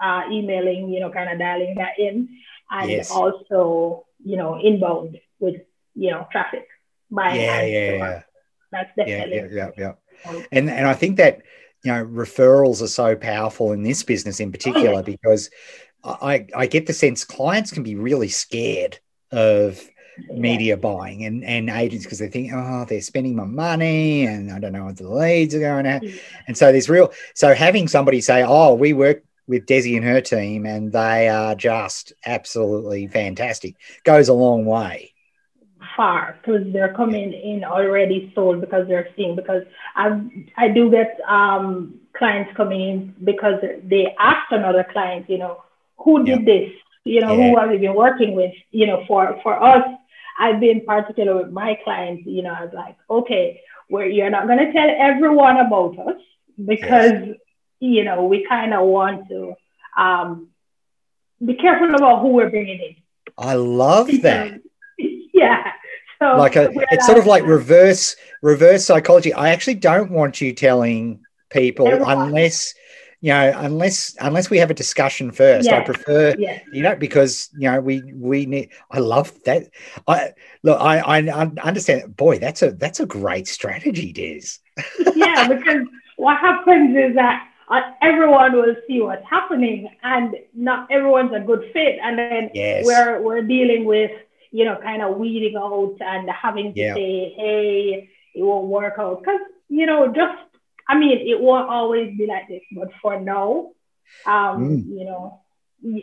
uh, 0.00 0.22
emailing, 0.30 0.90
you 0.90 1.00
know, 1.00 1.10
kind 1.10 1.30
of 1.30 1.38
dialing 1.38 1.76
that 1.76 1.98
in, 1.98 2.28
and 2.70 2.90
yes. 2.90 3.10
also 3.10 4.04
you 4.24 4.36
know 4.36 4.58
inbound 4.60 5.18
with 5.38 5.56
you 5.94 6.10
know 6.10 6.26
traffic. 6.30 6.66
By 7.10 7.36
yeah, 7.36 7.62
yeah, 7.62 7.92
yeah. 7.92 8.22
That's 8.72 8.90
definitely 8.96 9.36
yeah, 9.36 9.46
yeah, 9.50 9.70
yeah. 9.76 9.92
yeah. 10.24 10.42
And 10.52 10.68
and 10.68 10.86
I 10.86 10.94
think 10.94 11.16
that 11.16 11.42
you 11.84 11.92
know 11.92 12.04
referrals 12.04 12.82
are 12.82 12.88
so 12.88 13.16
powerful 13.16 13.72
in 13.72 13.82
this 13.82 14.02
business 14.02 14.40
in 14.40 14.52
particular 14.52 14.90
oh, 14.90 14.96
yeah. 14.96 15.02
because 15.02 15.50
I, 16.06 16.46
I 16.54 16.66
get 16.66 16.86
the 16.86 16.92
sense 16.92 17.24
clients 17.24 17.70
can 17.70 17.82
be 17.82 17.96
really 17.96 18.28
scared 18.28 18.98
of 19.32 19.82
media 20.30 20.76
buying 20.76 21.24
and, 21.24 21.44
and 21.44 21.68
agents 21.68 22.04
because 22.04 22.18
they 22.18 22.28
think, 22.28 22.52
oh, 22.54 22.84
they're 22.88 23.00
spending 23.00 23.36
my 23.36 23.44
money 23.44 24.24
and 24.26 24.50
I 24.50 24.58
don't 24.58 24.72
know 24.72 24.84
what 24.84 24.96
the 24.96 25.08
leads 25.08 25.54
are 25.54 25.60
going 25.60 25.86
at. 25.86 26.02
And 26.46 26.56
so 26.56 26.72
there's 26.72 26.88
real, 26.88 27.12
so 27.34 27.54
having 27.54 27.88
somebody 27.88 28.20
say, 28.20 28.42
oh, 28.42 28.74
we 28.74 28.92
work 28.92 29.24
with 29.46 29.66
Desi 29.66 29.96
and 29.96 30.04
her 30.04 30.20
team 30.20 30.66
and 30.66 30.92
they 30.92 31.28
are 31.28 31.54
just 31.54 32.12
absolutely 32.24 33.06
fantastic 33.06 33.76
goes 34.04 34.28
a 34.28 34.34
long 34.34 34.64
way. 34.64 35.12
Far 35.96 36.38
because 36.40 36.72
they're 36.72 36.92
coming 36.94 37.32
in 37.32 37.64
already 37.64 38.30
sold 38.34 38.60
because 38.60 38.86
they're 38.88 39.08
seeing 39.16 39.36
because 39.36 39.62
I 39.94 40.20
I 40.56 40.68
do 40.68 40.90
get 40.90 41.18
um, 41.26 42.00
clients 42.12 42.54
coming 42.56 42.80
in 42.80 43.14
because 43.24 43.62
they 43.82 44.14
asked 44.18 44.52
another 44.52 44.84
client, 44.90 45.30
you 45.30 45.38
know, 45.38 45.62
who 45.98 46.24
did 46.24 46.40
yep. 46.40 46.44
this? 46.46 46.72
You 47.04 47.20
know, 47.20 47.36
yeah. 47.36 47.50
who 47.50 47.58
have 47.58 47.72
you 47.72 47.78
been 47.78 47.94
working 47.94 48.34
with? 48.34 48.52
You 48.70 48.86
know, 48.86 49.04
for 49.06 49.38
for 49.42 49.62
us, 49.62 49.86
I've 50.38 50.60
been 50.60 50.84
particular 50.84 51.36
with 51.36 51.52
my 51.52 51.78
clients. 51.84 52.26
You 52.26 52.42
know, 52.42 52.52
I 52.52 52.64
was 52.64 52.74
like, 52.74 52.96
okay, 53.08 53.60
where 53.88 54.06
you're 54.06 54.30
not 54.30 54.46
going 54.46 54.58
to 54.58 54.72
tell 54.72 54.88
everyone 54.98 55.58
about 55.58 55.98
us 55.98 56.20
because 56.64 57.12
yes. 57.12 57.36
you 57.80 58.04
know 58.04 58.24
we 58.24 58.46
kind 58.48 58.74
of 58.74 58.86
want 58.86 59.28
to 59.28 59.54
um, 59.96 60.48
be 61.44 61.54
careful 61.54 61.94
about 61.94 62.22
who 62.22 62.28
we're 62.28 62.50
bringing 62.50 62.80
in. 62.80 62.96
I 63.38 63.54
love 63.54 64.08
that. 64.22 64.60
yeah. 64.98 65.72
So 66.18 66.36
like 66.36 66.56
a, 66.56 66.70
it's 66.90 67.06
sort 67.06 67.18
of 67.18 67.26
like 67.26 67.44
reverse 67.44 68.16
reverse 68.42 68.84
psychology. 68.84 69.32
I 69.32 69.50
actually 69.50 69.74
don't 69.74 70.10
want 70.10 70.40
you 70.40 70.52
telling 70.52 71.20
people 71.50 71.88
everyone. 71.88 72.28
unless 72.28 72.74
you 73.20 73.32
know, 73.32 73.52
unless 73.56 74.16
unless 74.20 74.50
we 74.50 74.58
have 74.58 74.70
a 74.70 74.74
discussion 74.74 75.32
first, 75.32 75.66
yeah. 75.66 75.78
I 75.78 75.80
prefer, 75.80 76.34
yeah. 76.38 76.60
you 76.72 76.82
know, 76.82 76.94
because 76.96 77.48
you 77.54 77.70
know 77.70 77.80
we 77.80 78.02
we 78.14 78.46
need. 78.46 78.70
I 78.90 78.98
love 78.98 79.32
that. 79.44 79.68
I 80.06 80.32
look, 80.62 80.80
I 80.80 80.98
I 80.98 81.50
understand. 81.62 82.16
Boy, 82.16 82.38
that's 82.38 82.62
a 82.62 82.72
that's 82.72 83.00
a 83.00 83.06
great 83.06 83.48
strategy, 83.48 84.12
Des. 84.12 84.58
yeah, 85.16 85.48
because 85.48 85.86
what 86.16 86.38
happens 86.38 86.96
is 86.96 87.14
that 87.14 87.48
uh, 87.68 87.80
everyone 88.02 88.52
will 88.52 88.76
see 88.86 89.00
what's 89.00 89.24
happening, 89.28 89.88
and 90.02 90.36
not 90.54 90.90
everyone's 90.90 91.32
a 91.34 91.40
good 91.40 91.70
fit, 91.72 91.98
and 92.02 92.18
then 92.18 92.50
yes. 92.54 92.84
we're 92.84 93.20
we're 93.22 93.42
dealing 93.42 93.86
with 93.86 94.10
you 94.52 94.64
know 94.64 94.76
kind 94.82 95.02
of 95.02 95.16
weeding 95.16 95.56
out 95.56 95.96
and 96.00 96.28
having 96.30 96.74
to 96.74 96.80
yeah. 96.80 96.94
say, 96.94 97.34
hey, 97.36 98.10
it 98.34 98.42
won't 98.42 98.68
work 98.68 98.94
out 98.98 99.20
because 99.20 99.40
you 99.68 99.86
know 99.86 100.06
just 100.08 100.38
I 100.88 100.98
mean, 100.98 101.26
it 101.26 101.40
won't 101.40 101.68
always 101.68 102.16
be 102.16 102.26
like 102.26 102.48
this, 102.48 102.62
but 102.72 102.90
for 103.02 103.18
now, 103.20 103.70
um, 104.24 104.84
mm. 104.84 104.86
you 104.86 105.04
know, 105.04 105.40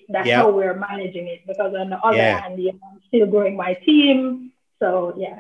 that's 0.10 0.28
yep. 0.28 0.38
how 0.38 0.52
we're 0.52 0.78
managing 0.78 1.28
it. 1.28 1.42
Because 1.48 1.74
on 1.74 1.90
the 1.90 1.98
other 1.98 2.18
yeah. 2.18 2.42
hand, 2.42 2.62
you 2.62 2.74
know, 2.74 2.80
I'm 2.92 3.02
still 3.08 3.28
growing 3.28 3.56
my 3.56 3.74
team. 3.74 4.52
So 4.80 5.14
yeah. 5.18 5.40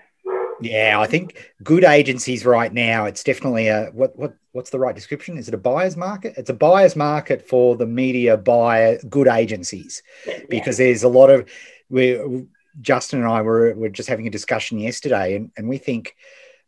Yeah, 0.62 1.00
I 1.00 1.08
think 1.08 1.52
good 1.64 1.84
agencies 1.84 2.46
right 2.46 2.72
now. 2.72 3.06
It's 3.06 3.24
definitely 3.24 3.68
a 3.68 3.88
what 3.88 4.18
what 4.18 4.36
what's 4.54 4.70
the 4.70 4.80
right 4.80 4.96
description? 4.96 5.38
Is 5.38 5.50
it 5.50 5.54
a 5.54 5.58
buyer's 5.58 5.98
market? 5.98 6.36
It's 6.38 6.50
a 6.50 6.54
buyer's 6.54 6.96
market 6.96 7.46
for 7.46 7.76
the 7.76 7.86
media 7.86 8.38
buyer 8.38 9.00
good 9.10 9.28
agencies, 9.28 10.02
because 10.50 10.80
yeah. 10.80 10.86
there's 10.86 11.04
a 11.04 11.10
lot 11.10 11.30
of 11.30 11.50
we 11.90 12.48
Justin 12.80 13.20
and 13.20 13.28
I 13.28 13.42
were 13.42 13.74
were 13.74 13.90
just 13.90 14.08
having 14.08 14.28
a 14.28 14.30
discussion 14.30 14.80
yesterday, 14.80 15.36
and 15.36 15.52
and 15.58 15.68
we 15.68 15.78
think 15.78 16.16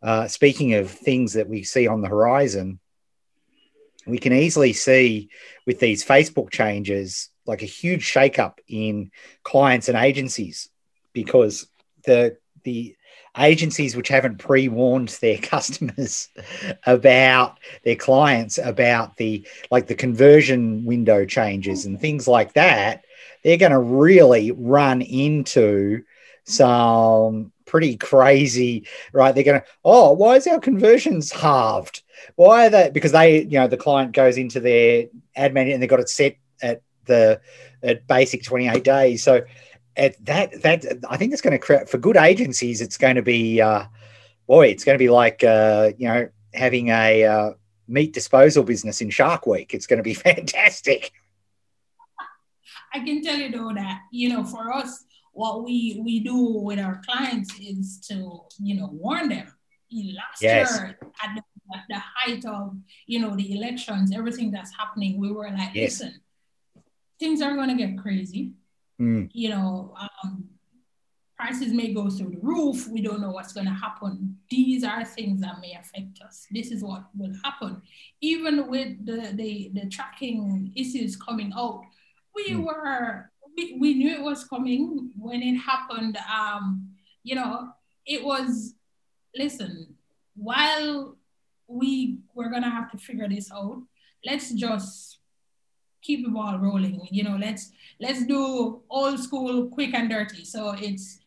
uh, 0.06 0.28
speaking 0.28 0.76
of 0.76 0.92
things 0.92 1.34
that 1.34 1.50
we 1.50 1.64
see 1.64 1.88
on 1.88 2.02
the 2.02 2.08
horizon, 2.08 2.80
we 4.06 4.20
can 4.20 4.34
easily 4.34 4.72
see 4.72 5.30
with 5.66 5.80
these 5.80 6.06
Facebook 6.06 6.52
changes 6.52 7.30
like 7.48 7.64
a 7.64 7.66
huge 7.66 8.06
shakeup 8.06 8.60
in 8.68 9.10
clients 9.42 9.90
and 9.90 9.98
agencies 9.98 10.70
because 11.12 11.66
the 12.06 12.38
the 12.64 12.96
agencies 13.38 13.96
which 13.96 14.08
haven't 14.08 14.38
pre-warned 14.38 15.10
their 15.22 15.38
customers 15.42 16.30
about 16.86 17.58
their 17.84 17.96
clients 17.96 18.60
about 18.60 19.18
the 19.18 19.48
like 19.72 19.88
the 19.88 19.96
conversion 19.96 20.86
window 20.86 21.26
changes 21.26 21.88
and 21.88 22.00
things 22.00 22.28
like 22.28 22.54
that 22.54 23.06
they're 23.44 23.58
going 23.58 23.72
to 23.72 23.80
really 23.80 24.52
run 24.52 25.02
into 25.02 26.04
some 26.44 27.52
pretty 27.66 27.98
crazy, 27.98 28.88
right? 29.14 29.34
They're 29.34 29.44
going 29.44 29.62
oh, 29.84 30.14
why 30.14 30.36
is 30.36 30.48
our 30.48 30.60
conversions 30.60 31.32
halved? 31.32 32.04
Why 32.36 32.68
are 32.68 32.70
they? 32.70 32.90
Because 32.92 33.12
they, 33.12 33.42
you 33.42 33.60
know, 33.60 33.68
the 33.68 33.78
client 33.78 34.14
goes 34.14 34.38
into 34.38 34.60
their 34.60 35.06
ad 35.36 35.54
manager 35.54 35.74
and 35.74 35.84
they've 35.84 35.90
got 35.90 36.00
it 36.00 36.10
set 36.10 36.38
at 36.62 36.82
the 37.06 37.42
at 37.84 38.08
basic 38.08 38.44
28 38.44 38.84
days. 38.84 39.24
So 39.24 39.44
at 39.98 40.24
that, 40.26 40.62
that 40.62 40.86
I 41.10 41.18
think 41.18 41.34
it's 41.34 41.42
going 41.42 41.52
to 41.52 41.60
create 41.60 41.90
for 41.90 41.98
good 41.98 42.18
agencies, 42.18 42.82
it's 42.82 42.98
going 42.98 43.16
to 43.16 43.22
be, 43.22 43.62
uh, 43.62 43.86
boy, 44.48 44.68
it's 44.68 44.84
going 44.84 44.98
to 44.98 45.04
be 45.04 45.10
like, 45.10 45.44
uh, 45.44 45.92
you 45.98 46.08
know, 46.08 46.30
having 46.54 46.90
a 46.90 47.24
uh, 47.24 47.52
meat 47.88 48.14
disposal 48.14 48.64
business 48.64 49.02
in 49.02 49.10
Shark 49.10 49.46
Week. 49.46 49.74
It's 49.74 49.88
going 49.88 49.98
to 49.98 50.04
be 50.04 50.14
fantastic. 50.14 51.12
I 52.94 53.00
can 53.00 53.22
tell 53.22 53.38
you 53.38 53.52
though 53.52 53.74
that, 53.74 54.02
you 54.12 54.30
know, 54.30 54.44
for 54.44 54.74
us, 54.74 55.04
what 55.36 55.66
we 55.66 56.02
we 56.04 56.22
do 56.22 56.38
with 56.38 56.80
our 56.80 57.02
clients 57.06 57.54
is 57.60 58.00
to 58.08 58.40
you 58.58 58.76
know 58.80 58.90
warn 58.92 59.30
them 59.30 59.48
last 59.92 60.42
yes. 60.42 60.78
year 60.78 60.98
at 61.24 61.36
the, 61.36 61.44
at 61.76 61.84
the, 61.90 62.02
height 62.16 62.46
of 62.46 62.76
you 63.06 63.20
know 63.20 63.36
the 63.36 63.56
elections 63.56 64.16
everything 64.16 64.50
that's 64.50 64.72
happening 64.76 65.20
we 65.20 65.32
were 65.32 65.50
like 65.52 65.74
yes. 65.74 66.02
listen 66.02 66.22
things 67.20 67.42
are 67.42 67.56
going 67.56 67.70
to 67.70 67.76
get 67.76 67.98
crazy 67.98 68.54
mm. 69.00 69.30
you 69.34 69.50
know 69.50 69.94
um, 70.00 70.46
prices 71.38 71.74
may 71.74 71.94
go 71.94 72.10
through 72.10 72.30
the 72.30 72.40
roof 72.42 72.88
we 72.88 73.02
don't 73.02 73.22
know 73.22 73.32
what's 73.32 73.54
going 73.54 73.68
to 73.68 73.74
happen 73.74 74.38
these 74.50 74.84
are 74.84 75.04
things 75.04 75.42
that 75.42 75.60
may 75.62 75.74
affect 75.74 76.22
us 76.26 76.48
this 76.52 76.72
is 76.72 76.82
what 76.82 77.04
will 77.16 77.34
happen 77.44 77.82
even 78.22 78.68
with 78.70 79.06
the 79.06 79.32
the, 79.34 79.72
the 79.74 79.90
tracking 79.90 80.72
issues 80.76 81.16
coming 81.16 81.52
out 81.58 81.84
we 82.36 82.52
mm. 82.52 82.66
were 82.66 83.32
we, 83.56 83.78
we 83.80 83.94
knew 83.94 84.14
it 84.14 84.22
was 84.22 84.44
coming 84.44 85.12
when 85.18 85.42
it 85.42 85.56
happened. 85.56 86.18
Um, 86.32 86.90
you 87.24 87.36
know, 87.36 87.70
it 88.06 88.24
was, 88.24 88.76
listen, 89.36 89.96
while 90.36 91.16
we 91.68 92.20
were 92.34 92.50
gonna 92.50 92.70
have 92.70 92.92
to 92.92 92.98
figure 92.98 93.28
this 93.28 93.52
out, 93.52 93.82
let's 94.26 94.52
just 94.52 95.20
keep 96.02 96.24
the 96.24 96.32
ball 96.32 96.60
rolling. 96.60 97.08
You 97.10 97.24
know, 97.24 97.38
let's 97.40 97.72
let's 98.00 98.26
do 98.26 98.82
old 98.90 99.20
school, 99.20 99.68
quick 99.68 99.94
and 99.94 100.10
dirty. 100.10 100.46
So 100.46 100.76
it's 100.78 101.20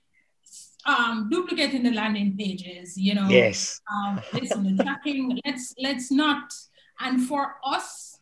um, 0.85 1.29
duplicating 1.31 1.83
the 1.83 1.93
landing 1.93 2.37
pages, 2.37 2.97
you 2.97 3.15
know. 3.15 3.29
Yes. 3.29 3.81
Um, 3.93 4.21
listen, 4.33 4.77
the 4.77 4.83
tracking. 4.83 5.41
Let's 5.45 5.75
let's 5.79 6.11
not. 6.11 6.53
And 7.01 7.23
for 7.23 7.57
us, 7.65 8.21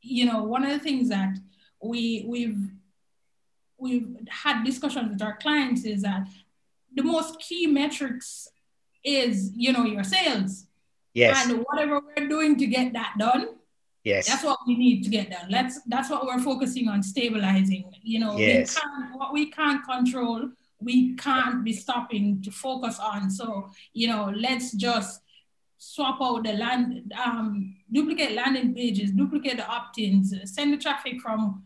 you 0.00 0.24
know, 0.24 0.44
one 0.44 0.64
of 0.64 0.70
the 0.70 0.78
things 0.78 1.08
that 1.10 1.36
we 1.82 2.24
we've 2.26 2.70
we've 3.78 4.16
had 4.28 4.64
discussions 4.64 5.10
with 5.12 5.22
our 5.22 5.36
clients 5.36 5.84
is 5.84 6.02
that 6.02 6.26
the 6.94 7.02
most 7.02 7.38
key 7.40 7.66
metrics 7.66 8.48
is 9.04 9.52
you 9.54 9.72
know 9.72 9.84
your 9.84 10.04
sales. 10.04 10.66
Yes. 11.14 11.48
And 11.48 11.64
whatever 11.68 12.00
we're 12.00 12.28
doing 12.28 12.56
to 12.58 12.66
get 12.66 12.92
that 12.92 13.14
done, 13.18 13.48
Yes. 14.04 14.28
that's 14.28 14.44
what 14.44 14.58
we 14.66 14.76
need 14.76 15.02
to 15.04 15.10
get 15.10 15.30
done. 15.30 15.46
Let's 15.50 15.80
that's 15.86 16.10
what 16.10 16.26
we're 16.26 16.40
focusing 16.40 16.88
on 16.88 17.02
stabilizing. 17.02 17.90
You 18.02 18.20
know, 18.20 18.36
Yes. 18.38 18.74
we 18.74 18.80
can't 18.80 19.18
what 19.18 19.32
we 19.32 19.50
can't 19.50 19.84
control, 19.84 20.50
we 20.80 21.14
can't 21.16 21.64
be 21.64 21.72
stopping 21.72 22.42
to 22.42 22.50
focus 22.50 22.98
on. 22.98 23.30
So, 23.30 23.70
you 23.92 24.08
know, 24.08 24.32
let's 24.36 24.72
just 24.72 25.20
swap 25.78 26.18
out 26.22 26.44
the 26.44 26.54
land, 26.54 27.12
um, 27.22 27.75
duplicate 27.90 28.32
landing 28.32 28.74
pages, 28.74 29.10
duplicate 29.12 29.56
the 29.56 29.66
opt-ins, 29.66 30.34
send 30.44 30.72
the 30.72 30.76
traffic 30.76 31.20
from 31.20 31.62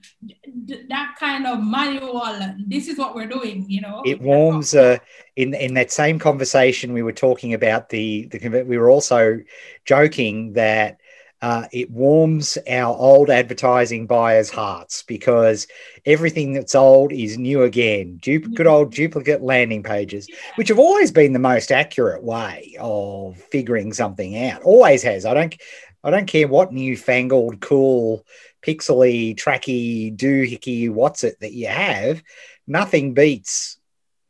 d- 0.65 0.85
that 0.89 1.15
kind 1.19 1.47
of 1.47 1.63
manual. 1.63 2.23
This 2.67 2.89
is 2.89 2.99
what 2.99 3.15
we're 3.15 3.27
doing, 3.27 3.65
you 3.69 3.81
know. 3.81 4.03
it 4.05 4.21
warms 4.21 4.75
uh, 4.75 4.99
in 5.37 5.55
in 5.55 5.75
that 5.75 5.91
same 5.91 6.19
conversation 6.19 6.93
we 6.93 7.03
were 7.03 7.13
talking 7.13 7.55
about 7.55 7.89
the 7.89 8.27
the 8.27 8.65
we 8.67 8.79
were 8.79 8.91
also 8.91 9.41
joking 9.85 10.53
that 10.55 10.99
uh, 11.43 11.67
it 11.73 11.91
warms 11.91 12.59
our 12.69 12.95
old 12.95 13.31
advertising 13.31 14.07
buyers' 14.07 14.51
hearts 14.51 15.03
because 15.05 15.67
everything 16.05 16.53
that's 16.53 16.75
old 16.75 17.13
is 17.13 17.39
new 17.39 17.63
again. 17.63 18.19
Du- 18.21 18.41
good 18.41 18.67
old 18.67 18.93
duplicate 18.93 19.41
landing 19.41 19.83
pages, 19.83 20.29
which 20.57 20.69
have 20.69 20.79
always 20.79 21.11
been 21.11 21.33
the 21.33 21.39
most 21.39 21.73
accurate 21.73 22.23
way 22.23 22.77
of 22.79 23.39
figuring 23.39 23.93
something 23.95 24.37
out. 24.49 24.63
Always 24.63 25.03
has. 25.03 25.25
I 25.25 25.33
don't. 25.33 25.57
I 26.03 26.11
don't 26.11 26.27
care 26.27 26.49
what 26.49 26.73
newfangled, 26.73 27.61
cool, 27.61 28.25
pixely, 28.67 29.35
tracky, 29.37 30.17
doohickey, 30.17 30.91
what's 30.91 31.25
it 31.25 31.39
that 31.41 31.53
you 31.53 31.67
have. 31.69 32.23
Nothing 32.67 33.15
beats 33.15 33.79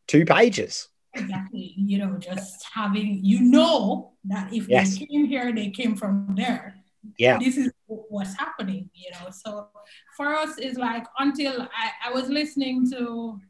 two 0.09 0.25
pages. 0.25 0.89
Exactly. 1.15 1.75
You 1.77 1.99
know, 1.99 2.19
just 2.19 2.65
having, 2.73 3.21
you 3.25 3.41
know, 3.41 4.13
that 4.25 4.53
if 4.53 4.69
Yes. 4.69 4.99
they 4.99 5.07
came 5.07 5.27
here, 5.27 5.53
they 5.53 5.71
came 5.71 5.97
from 5.97 6.35
there. 6.37 6.77
Yeah. 7.19 7.39
this 7.39 7.57
is 7.57 7.73
what's 7.87 8.35
happening, 8.39 8.91
you 8.93 9.11
know. 9.13 9.31
So 9.31 9.69
for 10.17 10.35
us, 10.35 10.59
it's 10.59 10.79
like 10.79 11.07
until 11.19 11.63
I, 11.63 12.09
I 12.09 12.13
was 12.13 12.29
listening 12.29 12.91
to, 12.91 13.41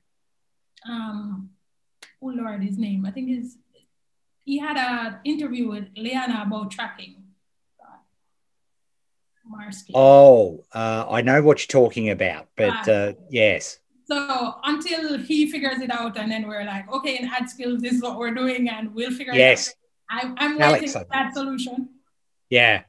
um, 0.88 1.50
oh 2.22 2.26
Lord, 2.28 2.62
his 2.62 2.78
name, 2.78 3.04
I 3.06 3.10
think 3.10 3.30
is 3.30 3.56
he 4.44 4.58
had 4.58 4.76
an 4.76 5.18
interview 5.24 5.68
with 5.68 5.88
Leanna 5.96 6.44
about 6.46 6.70
tracking. 6.70 7.19
Marsky. 9.50 9.92
Oh, 9.94 10.64
uh, 10.72 11.06
I 11.10 11.22
know 11.22 11.42
what 11.42 11.60
you're 11.60 11.82
talking 11.82 12.10
about, 12.10 12.48
but 12.56 12.88
uh, 12.88 13.12
yes, 13.30 13.78
So 14.06 14.54
until 14.64 15.18
he 15.18 15.50
figures 15.50 15.80
it 15.80 15.90
out, 15.90 16.16
and 16.16 16.30
then 16.30 16.46
we're 16.48 16.64
like, 16.64 16.90
okay, 16.92 17.18
in 17.18 17.26
ad 17.28 17.48
skills, 17.48 17.80
this 17.80 17.94
is 17.94 18.02
what 18.02 18.18
we're 18.18 18.34
doing, 18.34 18.68
and 18.68 18.94
we'll 18.94 19.10
figure 19.12 19.34
Yes. 19.34 19.68
it 19.68 19.74
out. 20.10 20.24
I'm, 20.24 20.34
I'm 20.38 20.60
Alex, 20.62 20.82
waiting 20.82 20.92
for 20.92 21.06
that 21.12 21.34
solution. 21.34 21.88
yeah, 22.48 22.82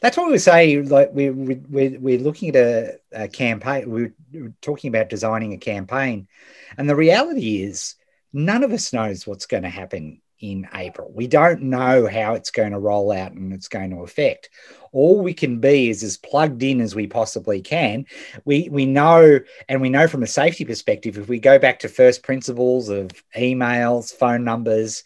that's 0.00 0.16
what 0.16 0.26
we 0.26 0.32
were 0.32 0.38
saying. 0.38 0.88
Like 0.88 1.10
we 1.12 1.30
we 1.30 1.54
we're, 1.68 1.98
we're 1.98 2.18
looking 2.20 2.48
at 2.50 2.56
a, 2.56 2.98
a 3.12 3.28
campaign. 3.28 3.90
We 3.90 4.10
we're 4.32 4.54
talking 4.62 4.88
about 4.88 5.08
designing 5.08 5.52
a 5.54 5.58
campaign, 5.58 6.28
and 6.76 6.88
the 6.88 6.94
reality 6.96 7.62
is, 7.62 7.96
none 8.32 8.62
of 8.62 8.72
us 8.72 8.92
knows 8.92 9.26
what's 9.26 9.46
going 9.46 9.64
to 9.64 9.68
happen 9.68 10.20
in 10.40 10.68
April. 10.72 11.10
We 11.12 11.26
don't 11.26 11.62
know 11.62 12.06
how 12.06 12.34
it's 12.34 12.52
going 12.52 12.70
to 12.70 12.78
roll 12.78 13.10
out 13.10 13.32
and 13.32 13.52
it's 13.52 13.66
going 13.66 13.90
to 13.90 14.04
affect. 14.04 14.50
All 14.92 15.20
we 15.20 15.34
can 15.34 15.60
be 15.60 15.90
is 15.90 16.02
as 16.02 16.16
plugged 16.16 16.62
in 16.62 16.80
as 16.80 16.94
we 16.94 17.06
possibly 17.06 17.60
can. 17.60 18.06
We 18.44 18.68
we 18.70 18.86
know, 18.86 19.40
and 19.68 19.80
we 19.80 19.88
know 19.88 20.08
from 20.08 20.22
a 20.22 20.26
safety 20.26 20.64
perspective, 20.64 21.18
if 21.18 21.28
we 21.28 21.38
go 21.38 21.58
back 21.58 21.78
to 21.80 21.88
first 21.88 22.22
principles 22.22 22.88
of 22.88 23.10
emails, 23.36 24.12
phone 24.12 24.44
numbers, 24.44 25.04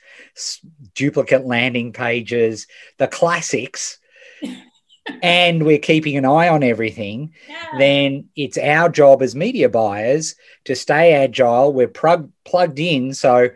duplicate 0.94 1.44
landing 1.44 1.92
pages, 1.92 2.66
the 2.98 3.08
classics, 3.08 3.98
and 5.22 5.64
we're 5.64 5.78
keeping 5.78 6.16
an 6.16 6.24
eye 6.24 6.48
on 6.48 6.62
everything, 6.62 7.32
Yeah. 7.48 7.78
then 7.78 8.28
it's 8.36 8.58
our 8.58 8.88
job 8.88 9.22
as 9.22 9.34
media 9.34 9.68
buyers 9.68 10.36
to 10.64 10.76
stay 10.76 11.12
agile. 11.14 11.72
We're 11.72 11.88
plug, 11.88 12.30
plugged 12.44 12.78
in. 12.78 13.12
So, 13.14 13.48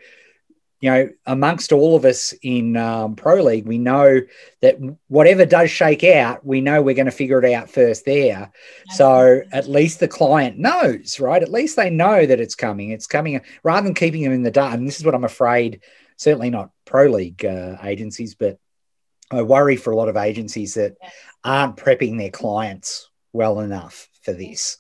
you 0.81 0.91
know, 0.91 1.09
amongst 1.25 1.73
all 1.73 1.97
of 1.97 2.05
us 2.05 2.35
in 2.43 2.77
um, 2.77 3.17
Pro 3.17 3.43
League, 3.43 3.67
we 3.67 3.79
know 3.79 4.21
that 4.61 4.79
whatever 5.09 5.47
does 5.47 5.71
shake 5.71 6.05
out, 6.05 6.45
we 6.45 6.61
know 6.61 6.83
we're 6.83 6.95
going 6.95 7.07
to 7.07 7.13
figure 7.13 7.43
it 7.43 7.53
out 7.53 7.71
first 7.71 8.05
there. 8.05 8.53
So 8.91 9.41
at 9.53 9.69
least 9.69 10.01
the 10.01 10.09
client 10.09 10.59
knows, 10.59 11.19
right? 11.19 11.43
At 11.43 11.51
least 11.51 11.77
they 11.77 11.89
know 11.89 12.27
that 12.27 12.41
it's 12.41 12.55
coming. 12.55 12.91
It's 12.91 13.07
coming 13.07 13.41
rather 13.63 13.85
than 13.85 13.95
keeping 13.95 14.23
them 14.23 14.33
in 14.33 14.43
the 14.43 14.51
dark. 14.51 14.75
And 14.75 14.87
this 14.87 14.99
is 14.99 15.05
what 15.05 15.15
I'm 15.15 15.25
afraid, 15.25 15.81
certainly 16.19 16.51
not 16.51 16.71
Pro 16.85 17.07
League 17.07 17.45
uh, 17.45 17.79
agencies, 17.83 18.35
but 18.35 18.59
I 19.31 19.43
worry 19.43 19.77
for 19.77 19.93
a 19.93 19.97
lot 19.97 20.09
of 20.09 20.17
agencies 20.17 20.75
that 20.75 20.97
aren't 21.43 21.77
prepping 21.77 22.19
their 22.19 22.31
clients 22.31 23.11
well 23.33 23.61
enough 23.61 24.09
for 24.23 24.33
this. 24.33 24.77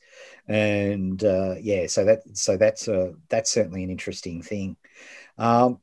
And 0.46 1.22
uh, 1.24 1.54
yeah, 1.60 1.86
so 1.88 2.04
that 2.04 2.22
so 2.34 2.56
that's 2.56 2.86
a 2.86 3.14
that's 3.28 3.50
certainly 3.50 3.82
an 3.82 3.90
interesting 3.90 4.42
thing. 4.42 4.76
Um, 5.38 5.80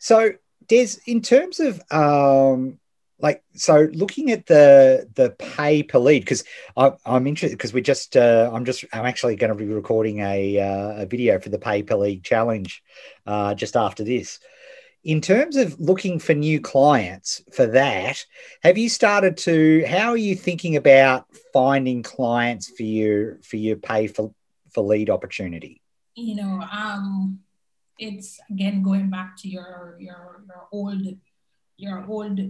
so 0.00 0.32
Des, 0.66 0.96
in 1.06 1.20
terms 1.20 1.60
of 1.60 1.80
um, 1.92 2.78
like 3.20 3.42
so 3.54 3.88
looking 3.92 4.30
at 4.30 4.46
the 4.46 5.08
the 5.14 5.30
pay 5.30 5.82
per 5.82 5.98
lead 5.98 6.20
because 6.20 6.42
I'm 6.76 7.26
interested 7.26 7.56
because 7.56 7.72
we 7.72 7.82
just 7.82 8.16
uh, 8.16 8.50
I'm 8.52 8.64
just 8.64 8.84
I'm 8.92 9.04
actually 9.04 9.36
going 9.36 9.50
to 9.50 9.54
be 9.54 9.66
recording 9.66 10.20
a 10.20 10.58
uh, 10.58 11.02
a 11.02 11.06
video 11.06 11.38
for 11.38 11.50
the 11.50 11.58
pay 11.58 11.82
per 11.82 11.96
lead 11.96 12.24
challenge 12.24 12.82
uh, 13.26 13.54
just 13.54 13.76
after 13.76 14.02
this. 14.02 14.40
In 15.02 15.20
terms 15.20 15.56
of 15.56 15.78
looking 15.80 16.18
for 16.18 16.34
new 16.34 16.60
clients 16.60 17.42
for 17.52 17.66
that, 17.66 18.24
have 18.62 18.78
you 18.78 18.88
started 18.88 19.36
to? 19.38 19.84
How 19.86 20.10
are 20.10 20.16
you 20.16 20.34
thinking 20.34 20.76
about 20.76 21.26
finding 21.52 22.02
clients 22.02 22.70
for 22.70 22.84
your 22.84 23.38
for 23.42 23.56
your 23.56 23.76
pay 23.76 24.06
for 24.06 24.32
for 24.72 24.82
lead 24.82 25.10
opportunity? 25.10 25.80
you 26.20 26.36
know, 26.36 26.60
um, 26.72 27.40
it's 28.00 28.40
again 28.50 28.82
going 28.82 29.10
back 29.10 29.36
to 29.44 29.48
your 29.48 29.96
your 30.00 30.42
your 30.48 30.68
old 30.72 31.04
your 31.76 32.04
old 32.08 32.40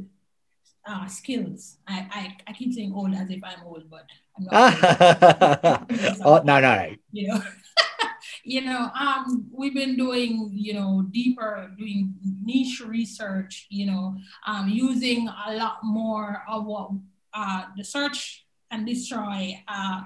uh, 0.86 1.06
skills. 1.06 1.76
I, 1.86 2.06
I 2.10 2.36
I 2.48 2.52
keep 2.52 2.72
saying 2.72 2.94
old 2.94 3.12
as 3.14 3.28
if 3.28 3.42
I'm 3.44 3.66
old, 3.66 3.90
but 3.90 4.06
I'm 4.38 4.44
not. 4.46 5.86
oh 6.24 6.40
no 6.44 6.60
no 6.60 6.94
you 7.12 7.28
know 7.28 7.42
you 8.44 8.60
know 8.62 8.90
um 8.98 9.46
we've 9.52 9.74
been 9.74 9.96
doing 9.96 10.50
you 10.54 10.74
know 10.74 11.04
deeper 11.10 11.70
doing 11.76 12.14
niche 12.42 12.80
research 12.80 13.66
you 13.70 13.86
know 13.86 14.16
um 14.46 14.68
using 14.68 15.28
a 15.46 15.54
lot 15.54 15.78
more 15.82 16.42
of 16.48 16.64
what 16.64 16.90
uh 17.34 17.64
the 17.76 17.84
search 17.84 18.46
and 18.70 18.86
destroy 18.86 19.52
uh 19.68 20.02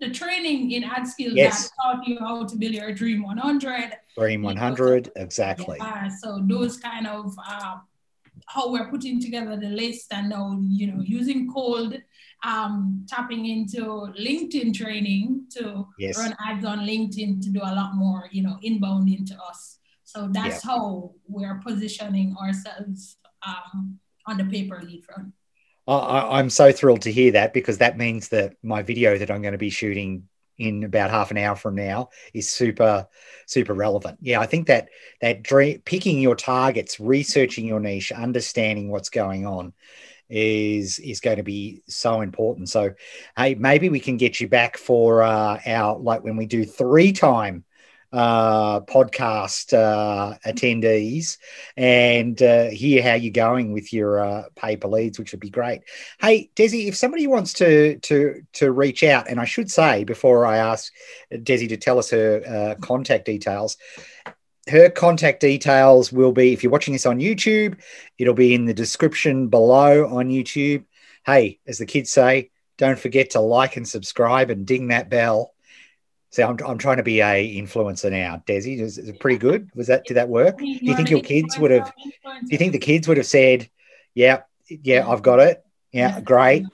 the 0.00 0.10
training 0.10 0.72
in 0.72 0.82
ad 0.84 1.06
skills 1.06 1.34
Yes. 1.34 1.68
that 1.68 1.70
taught 1.82 2.06
you 2.08 2.18
how 2.18 2.44
to 2.46 2.56
build 2.56 2.72
your 2.74 2.92
dream 2.92 3.22
100 3.22 3.92
Dream 4.18 4.42
100 4.42 5.12
exactly. 5.16 5.78
uh, 5.80 6.08
so 6.22 6.42
those 6.46 6.76
kind 6.78 7.06
of 7.06 7.34
uh, 7.46 7.76
how 8.46 8.72
we're 8.72 8.88
putting 8.90 9.20
together 9.20 9.56
the 9.56 9.68
list 9.68 10.12
and 10.12 10.28
now 10.30 10.58
you 10.68 10.86
know 10.90 11.00
using 11.02 11.50
cold 11.52 11.94
um, 12.44 13.04
tapping 13.08 13.46
into 13.46 13.80
linkedin 14.18 14.72
training 14.74 15.44
to 15.50 15.86
Yes. 15.98 16.16
run 16.18 16.34
ads 16.46 16.64
on 16.64 16.80
linkedin 16.80 17.40
to 17.42 17.50
do 17.50 17.60
a 17.62 17.74
lot 17.80 17.94
more 17.94 18.28
you 18.32 18.42
know 18.42 18.58
inbound 18.62 19.08
into 19.08 19.36
us 19.50 19.78
so 20.04 20.28
that's 20.32 20.62
how 20.64 21.12
we're 21.28 21.60
positioning 21.64 22.34
ourselves 22.42 23.18
um, 23.46 23.98
on 24.26 24.36
the 24.38 24.44
pay 24.44 24.66
per 24.68 24.80
lead 24.80 25.04
front 25.04 25.32
I- 25.98 26.38
I'm 26.38 26.50
so 26.50 26.72
thrilled 26.72 27.02
to 27.02 27.12
hear 27.12 27.32
that 27.32 27.52
because 27.52 27.78
that 27.78 27.98
means 27.98 28.28
that 28.28 28.54
my 28.62 28.82
video 28.82 29.18
that 29.18 29.30
I'm 29.30 29.42
going 29.42 29.52
to 29.52 29.58
be 29.58 29.70
shooting 29.70 30.28
in 30.58 30.84
about 30.84 31.10
half 31.10 31.30
an 31.30 31.38
hour 31.38 31.56
from 31.56 31.74
now 31.74 32.10
is 32.34 32.50
super 32.50 33.08
super 33.46 33.72
relevant. 33.72 34.18
Yeah, 34.20 34.40
I 34.40 34.46
think 34.46 34.66
that 34.66 34.88
that 35.22 35.42
dream, 35.42 35.80
picking 35.84 36.20
your 36.20 36.36
targets, 36.36 37.00
researching 37.00 37.66
your 37.66 37.80
niche, 37.80 38.12
understanding 38.12 38.90
what's 38.90 39.08
going 39.08 39.46
on 39.46 39.72
is 40.28 40.98
is 40.98 41.20
going 41.20 41.38
to 41.38 41.42
be 41.42 41.82
so 41.88 42.20
important. 42.20 42.68
So, 42.68 42.94
hey, 43.36 43.54
maybe 43.54 43.88
we 43.88 44.00
can 44.00 44.16
get 44.16 44.40
you 44.40 44.48
back 44.48 44.76
for 44.76 45.22
uh, 45.22 45.60
our 45.66 45.98
like 45.98 46.22
when 46.22 46.36
we 46.36 46.46
do 46.46 46.64
three 46.64 47.12
time 47.12 47.64
uh, 48.12 48.80
podcast 48.80 49.72
uh, 49.72 50.36
attendees 50.44 51.38
and 51.76 52.42
uh, 52.42 52.68
hear 52.70 53.02
how 53.02 53.14
you're 53.14 53.32
going 53.32 53.72
with 53.72 53.92
your 53.92 54.20
uh, 54.20 54.44
pay 54.56 54.76
per 54.76 54.88
leads, 54.88 55.18
which 55.18 55.32
would 55.32 55.40
be 55.40 55.50
great. 55.50 55.82
Hey, 56.20 56.50
Desi, 56.56 56.88
if 56.88 56.96
somebody 56.96 57.26
wants 57.26 57.52
to 57.54 57.98
to 57.98 58.42
to 58.54 58.72
reach 58.72 59.02
out, 59.02 59.28
and 59.28 59.40
I 59.40 59.44
should 59.44 59.70
say 59.70 60.04
before 60.04 60.46
I 60.46 60.58
ask 60.58 60.92
Desi 61.32 61.68
to 61.68 61.76
tell 61.76 61.98
us 61.98 62.10
her 62.10 62.42
uh, 62.46 62.80
contact 62.80 63.26
details, 63.26 63.76
her 64.68 64.90
contact 64.90 65.40
details 65.40 66.12
will 66.12 66.32
be 66.32 66.52
if 66.52 66.62
you're 66.62 66.72
watching 66.72 66.92
this 66.92 67.06
on 67.06 67.20
YouTube, 67.20 67.80
it'll 68.18 68.34
be 68.34 68.54
in 68.54 68.64
the 68.64 68.74
description 68.74 69.48
below 69.48 70.06
on 70.06 70.28
YouTube. 70.28 70.84
Hey, 71.24 71.58
as 71.66 71.78
the 71.78 71.86
kids 71.86 72.10
say, 72.10 72.50
don't 72.76 72.98
forget 72.98 73.30
to 73.30 73.40
like 73.40 73.76
and 73.76 73.86
subscribe 73.86 74.50
and 74.50 74.66
ding 74.66 74.88
that 74.88 75.10
bell. 75.10 75.52
So 76.30 76.46
I'm, 76.46 76.56
I'm 76.64 76.78
trying 76.78 76.98
to 76.98 77.02
be 77.02 77.20
a 77.20 77.56
influencer 77.56 78.10
now. 78.10 78.42
Desi, 78.46 78.78
is, 78.78 78.98
is 78.98 79.08
it 79.08 79.20
pretty 79.20 79.38
good? 79.38 79.68
Was 79.74 79.88
that 79.88 80.06
did 80.06 80.14
that 80.14 80.28
work? 80.28 80.58
Do 80.58 80.66
you 80.66 80.94
think 80.94 81.10
your 81.10 81.22
kids 81.22 81.58
would 81.58 81.72
have? 81.72 81.92
Do 81.96 82.46
you 82.48 82.58
think 82.58 82.72
the 82.72 82.78
kids 82.78 83.08
would 83.08 83.16
have 83.16 83.26
said, 83.26 83.68
"Yeah, 84.14 84.42
yeah, 84.68 85.08
I've 85.08 85.22
got 85.22 85.40
it. 85.40 85.64
Yeah, 85.92 86.20
great." 86.20 86.66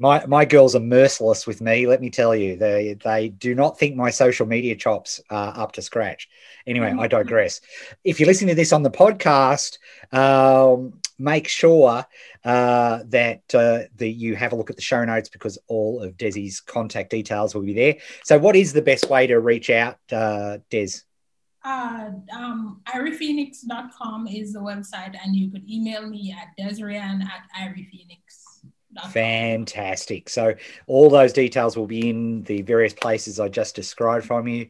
My 0.00 0.26
my 0.26 0.44
girls 0.44 0.74
are 0.74 0.80
merciless 0.80 1.46
with 1.46 1.60
me. 1.60 1.86
Let 1.86 2.00
me 2.00 2.10
tell 2.10 2.34
you, 2.34 2.56
they 2.56 2.94
they 3.04 3.28
do 3.28 3.54
not 3.54 3.78
think 3.78 3.94
my 3.94 4.10
social 4.10 4.46
media 4.46 4.74
chops 4.74 5.20
are 5.30 5.56
up 5.56 5.72
to 5.72 5.82
scratch. 5.82 6.28
Anyway, 6.66 6.92
I 6.98 7.06
digress. 7.06 7.60
If 8.02 8.18
you're 8.18 8.26
listening 8.26 8.48
to 8.48 8.54
this 8.56 8.72
on 8.72 8.82
the 8.82 8.90
podcast, 8.90 9.78
um, 10.12 10.94
make 11.22 11.48
sure 11.48 12.04
uh, 12.44 12.98
that 13.06 13.42
uh, 13.54 13.84
the, 13.96 14.10
you 14.10 14.34
have 14.34 14.52
a 14.52 14.56
look 14.56 14.70
at 14.70 14.76
the 14.76 14.82
show 14.82 15.04
notes 15.04 15.28
because 15.28 15.58
all 15.68 16.02
of 16.02 16.16
Desi's 16.16 16.60
contact 16.60 17.10
details 17.10 17.54
will 17.54 17.62
be 17.62 17.74
there. 17.74 17.96
So, 18.24 18.38
what 18.38 18.56
is 18.56 18.72
the 18.72 18.82
best 18.82 19.08
way 19.08 19.26
to 19.28 19.38
reach 19.38 19.70
out, 19.70 19.98
uh, 20.10 20.58
Des? 20.70 20.88
Uh, 21.64 22.10
um, 22.34 22.80
iriphoenix.com 22.92 24.26
is 24.26 24.52
the 24.52 24.58
website, 24.58 25.16
and 25.24 25.36
you 25.36 25.50
could 25.50 25.68
email 25.70 26.08
me 26.08 26.36
at 26.36 26.48
desrian 26.62 27.22
at 27.22 27.42
iriphoenix.com. 27.60 29.10
Fantastic. 29.12 30.28
So 30.28 30.54
all 30.86 31.08
those 31.08 31.32
details 31.32 31.76
will 31.76 31.86
be 31.86 32.10
in 32.10 32.42
the 32.42 32.62
various 32.62 32.92
places 32.92 33.40
I 33.40 33.48
just 33.48 33.76
described 33.76 34.26
from 34.26 34.48
you. 34.48 34.68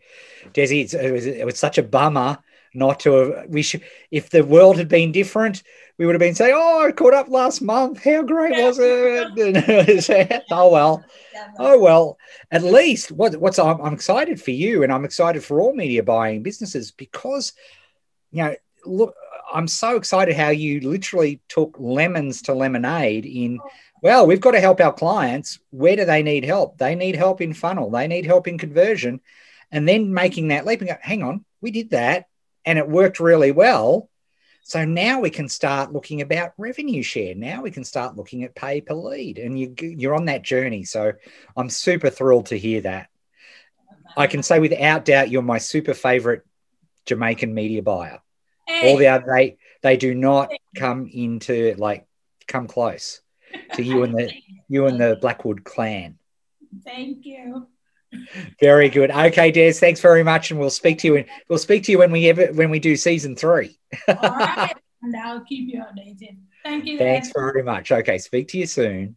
Desi, 0.53 0.93
it 0.95 1.13
was, 1.13 1.27
it 1.27 1.47
was 1.47 1.59
such 1.59 1.79
a 1.79 1.83
bummer 1.83 2.39
not 2.75 3.01
to 3.01 3.13
have 3.13 3.47
we 3.49 3.63
should 3.63 3.83
if 4.11 4.31
the 4.31 4.45
world 4.45 4.77
had 4.77 4.89
been 4.89 5.13
different 5.13 5.63
we 5.99 6.07
would 6.07 6.15
have 6.15 6.21
been 6.21 6.35
saying 6.35 6.55
oh 6.57 6.87
i 6.87 6.93
caught 6.93 7.15
up 7.15 7.29
last 7.29 7.61
month. 7.63 8.03
How 8.03 8.23
great 8.23 8.53
was 8.53 8.79
it? 8.81 10.43
Oh 10.51 10.71
well. 10.71 11.05
Oh 11.59 11.79
well. 11.79 12.19
At 12.51 12.63
least 12.63 13.13
what, 13.13 13.37
what's 13.37 13.59
I'm, 13.59 13.81
I'm 13.81 13.95
excited 13.95 14.41
for 14.41 14.51
you 14.51 14.83
and 14.83 14.93
i'm 14.93 15.05
excited 15.05 15.45
for 15.45 15.61
all 15.61 15.75
media 15.75 16.03
buying 16.03 16.43
businesses 16.43 16.91
because 16.91 17.53
you 18.31 18.45
know 18.45 18.57
look 18.85 19.15
i'm 19.53 19.69
so 19.69 19.97
excited 19.97 20.35
how 20.35 20.49
you 20.49 20.81
literally 20.81 21.41
took 21.49 21.77
lemons 21.79 22.43
to 22.43 22.55
lemonade 22.55 23.27
in 23.27 23.61
well 24.03 24.27
we've 24.27 24.41
got 24.41 24.53
to 24.53 24.61
help 24.61 24.81
our 24.81 24.93
clients. 24.93 25.59
Where 25.71 25.97
do 25.97 26.05
they 26.05 26.23
need 26.23 26.45
help? 26.45 26.79
They 26.79 26.95
need 26.95 27.17
help 27.17 27.41
in 27.41 27.55
funnel. 27.55 27.91
They 27.91 28.09
need 28.09 28.27
help 28.27 28.49
in 28.49 28.59
conversion. 28.59 29.21
And 29.71 29.89
then 29.89 30.13
making 30.13 30.49
that 30.49 30.67
leap 30.67 30.81
and 30.81 30.91
go 30.91 30.97
hang 31.01 31.23
on. 31.23 31.45
We 31.61 31.71
did 31.71 31.91
that 31.91 32.27
and 32.65 32.79
it 32.79 32.89
worked 32.89 33.21
really 33.21 33.53
well. 33.53 34.09
So 34.65 34.85
now 34.85 35.21
we 35.21 35.31
can 35.31 35.49
start 35.49 35.93
looking 35.93 36.21
about 36.21 36.53
revenue 36.57 37.03
share. 37.03 37.35
Now 37.35 37.63
we 37.63 37.71
can 37.71 37.85
start 37.85 38.17
looking 38.17 38.45
at 38.45 38.55
pay 38.55 38.81
per 38.81 38.95
lead, 38.95 39.39
and 39.39 39.59
you, 39.59 39.75
you're 39.81 40.15
on 40.15 40.27
that 40.27 40.43
journey. 40.43 40.85
So 40.85 41.13
I'm 41.57 41.69
super 41.69 42.11
thrilled 42.11 42.47
to 42.47 42.59
hear 42.59 42.81
that. 42.83 43.09
I 44.17 44.27
can 44.27 44.43
say 44.43 44.61
without 44.61 45.05
doubt 45.05 45.31
you're 45.31 45.43
my 45.43 45.59
super 45.59 45.95
favorite 45.95 46.47
Jamaican 47.07 47.53
media 47.53 47.83
buyer. 47.83 48.21
Hey. 48.67 48.91
All 48.91 48.99
the 48.99 49.09
other 49.09 49.27
they 49.27 49.59
they 49.83 49.97
do 49.97 50.15
not 50.15 50.53
come 50.77 51.09
into 51.13 51.75
like 51.79 52.07
come 52.47 52.69
close 52.69 53.21
to 53.75 53.83
you 53.83 54.05
and 54.05 54.15
the 54.15 54.33
you 54.69 54.87
and 54.87 55.01
the 55.01 55.19
Blackwood 55.21 55.65
clan. 55.65 56.19
Thank 56.85 57.27
you. 57.27 57.67
Very 58.61 58.89
good. 58.89 59.11
Okay, 59.11 59.51
Des, 59.51 59.73
thanks 59.75 60.01
very 60.01 60.23
much, 60.23 60.51
and 60.51 60.61
we'll 60.61 60.71
speak 60.71 60.99
to 60.99 61.09
you. 61.09 61.25
We'll 61.49 61.59
speak 61.59 61.85
to 61.85 61.93
you 61.93 61.99
when 61.99 62.11
we 62.11 62.29
ever 62.29 62.47
when 62.53 62.71
we 62.71 62.79
do 62.79 62.97
season 62.97 63.37
three. 63.37 63.79
All 64.09 64.15
right, 64.17 64.75
and 65.03 65.17
I'll 65.17 65.45
keep 65.45 65.73
you 65.73 65.81
updated. 65.81 66.37
Thank 66.63 66.87
you. 66.87 66.99
Thanks 66.99 67.29
Des. 67.29 67.33
very 67.35 67.63
much. 67.63 67.91
Okay, 67.91 68.19
speak 68.19 68.49
to 68.49 68.59
you 68.59 68.67
soon. 68.67 69.17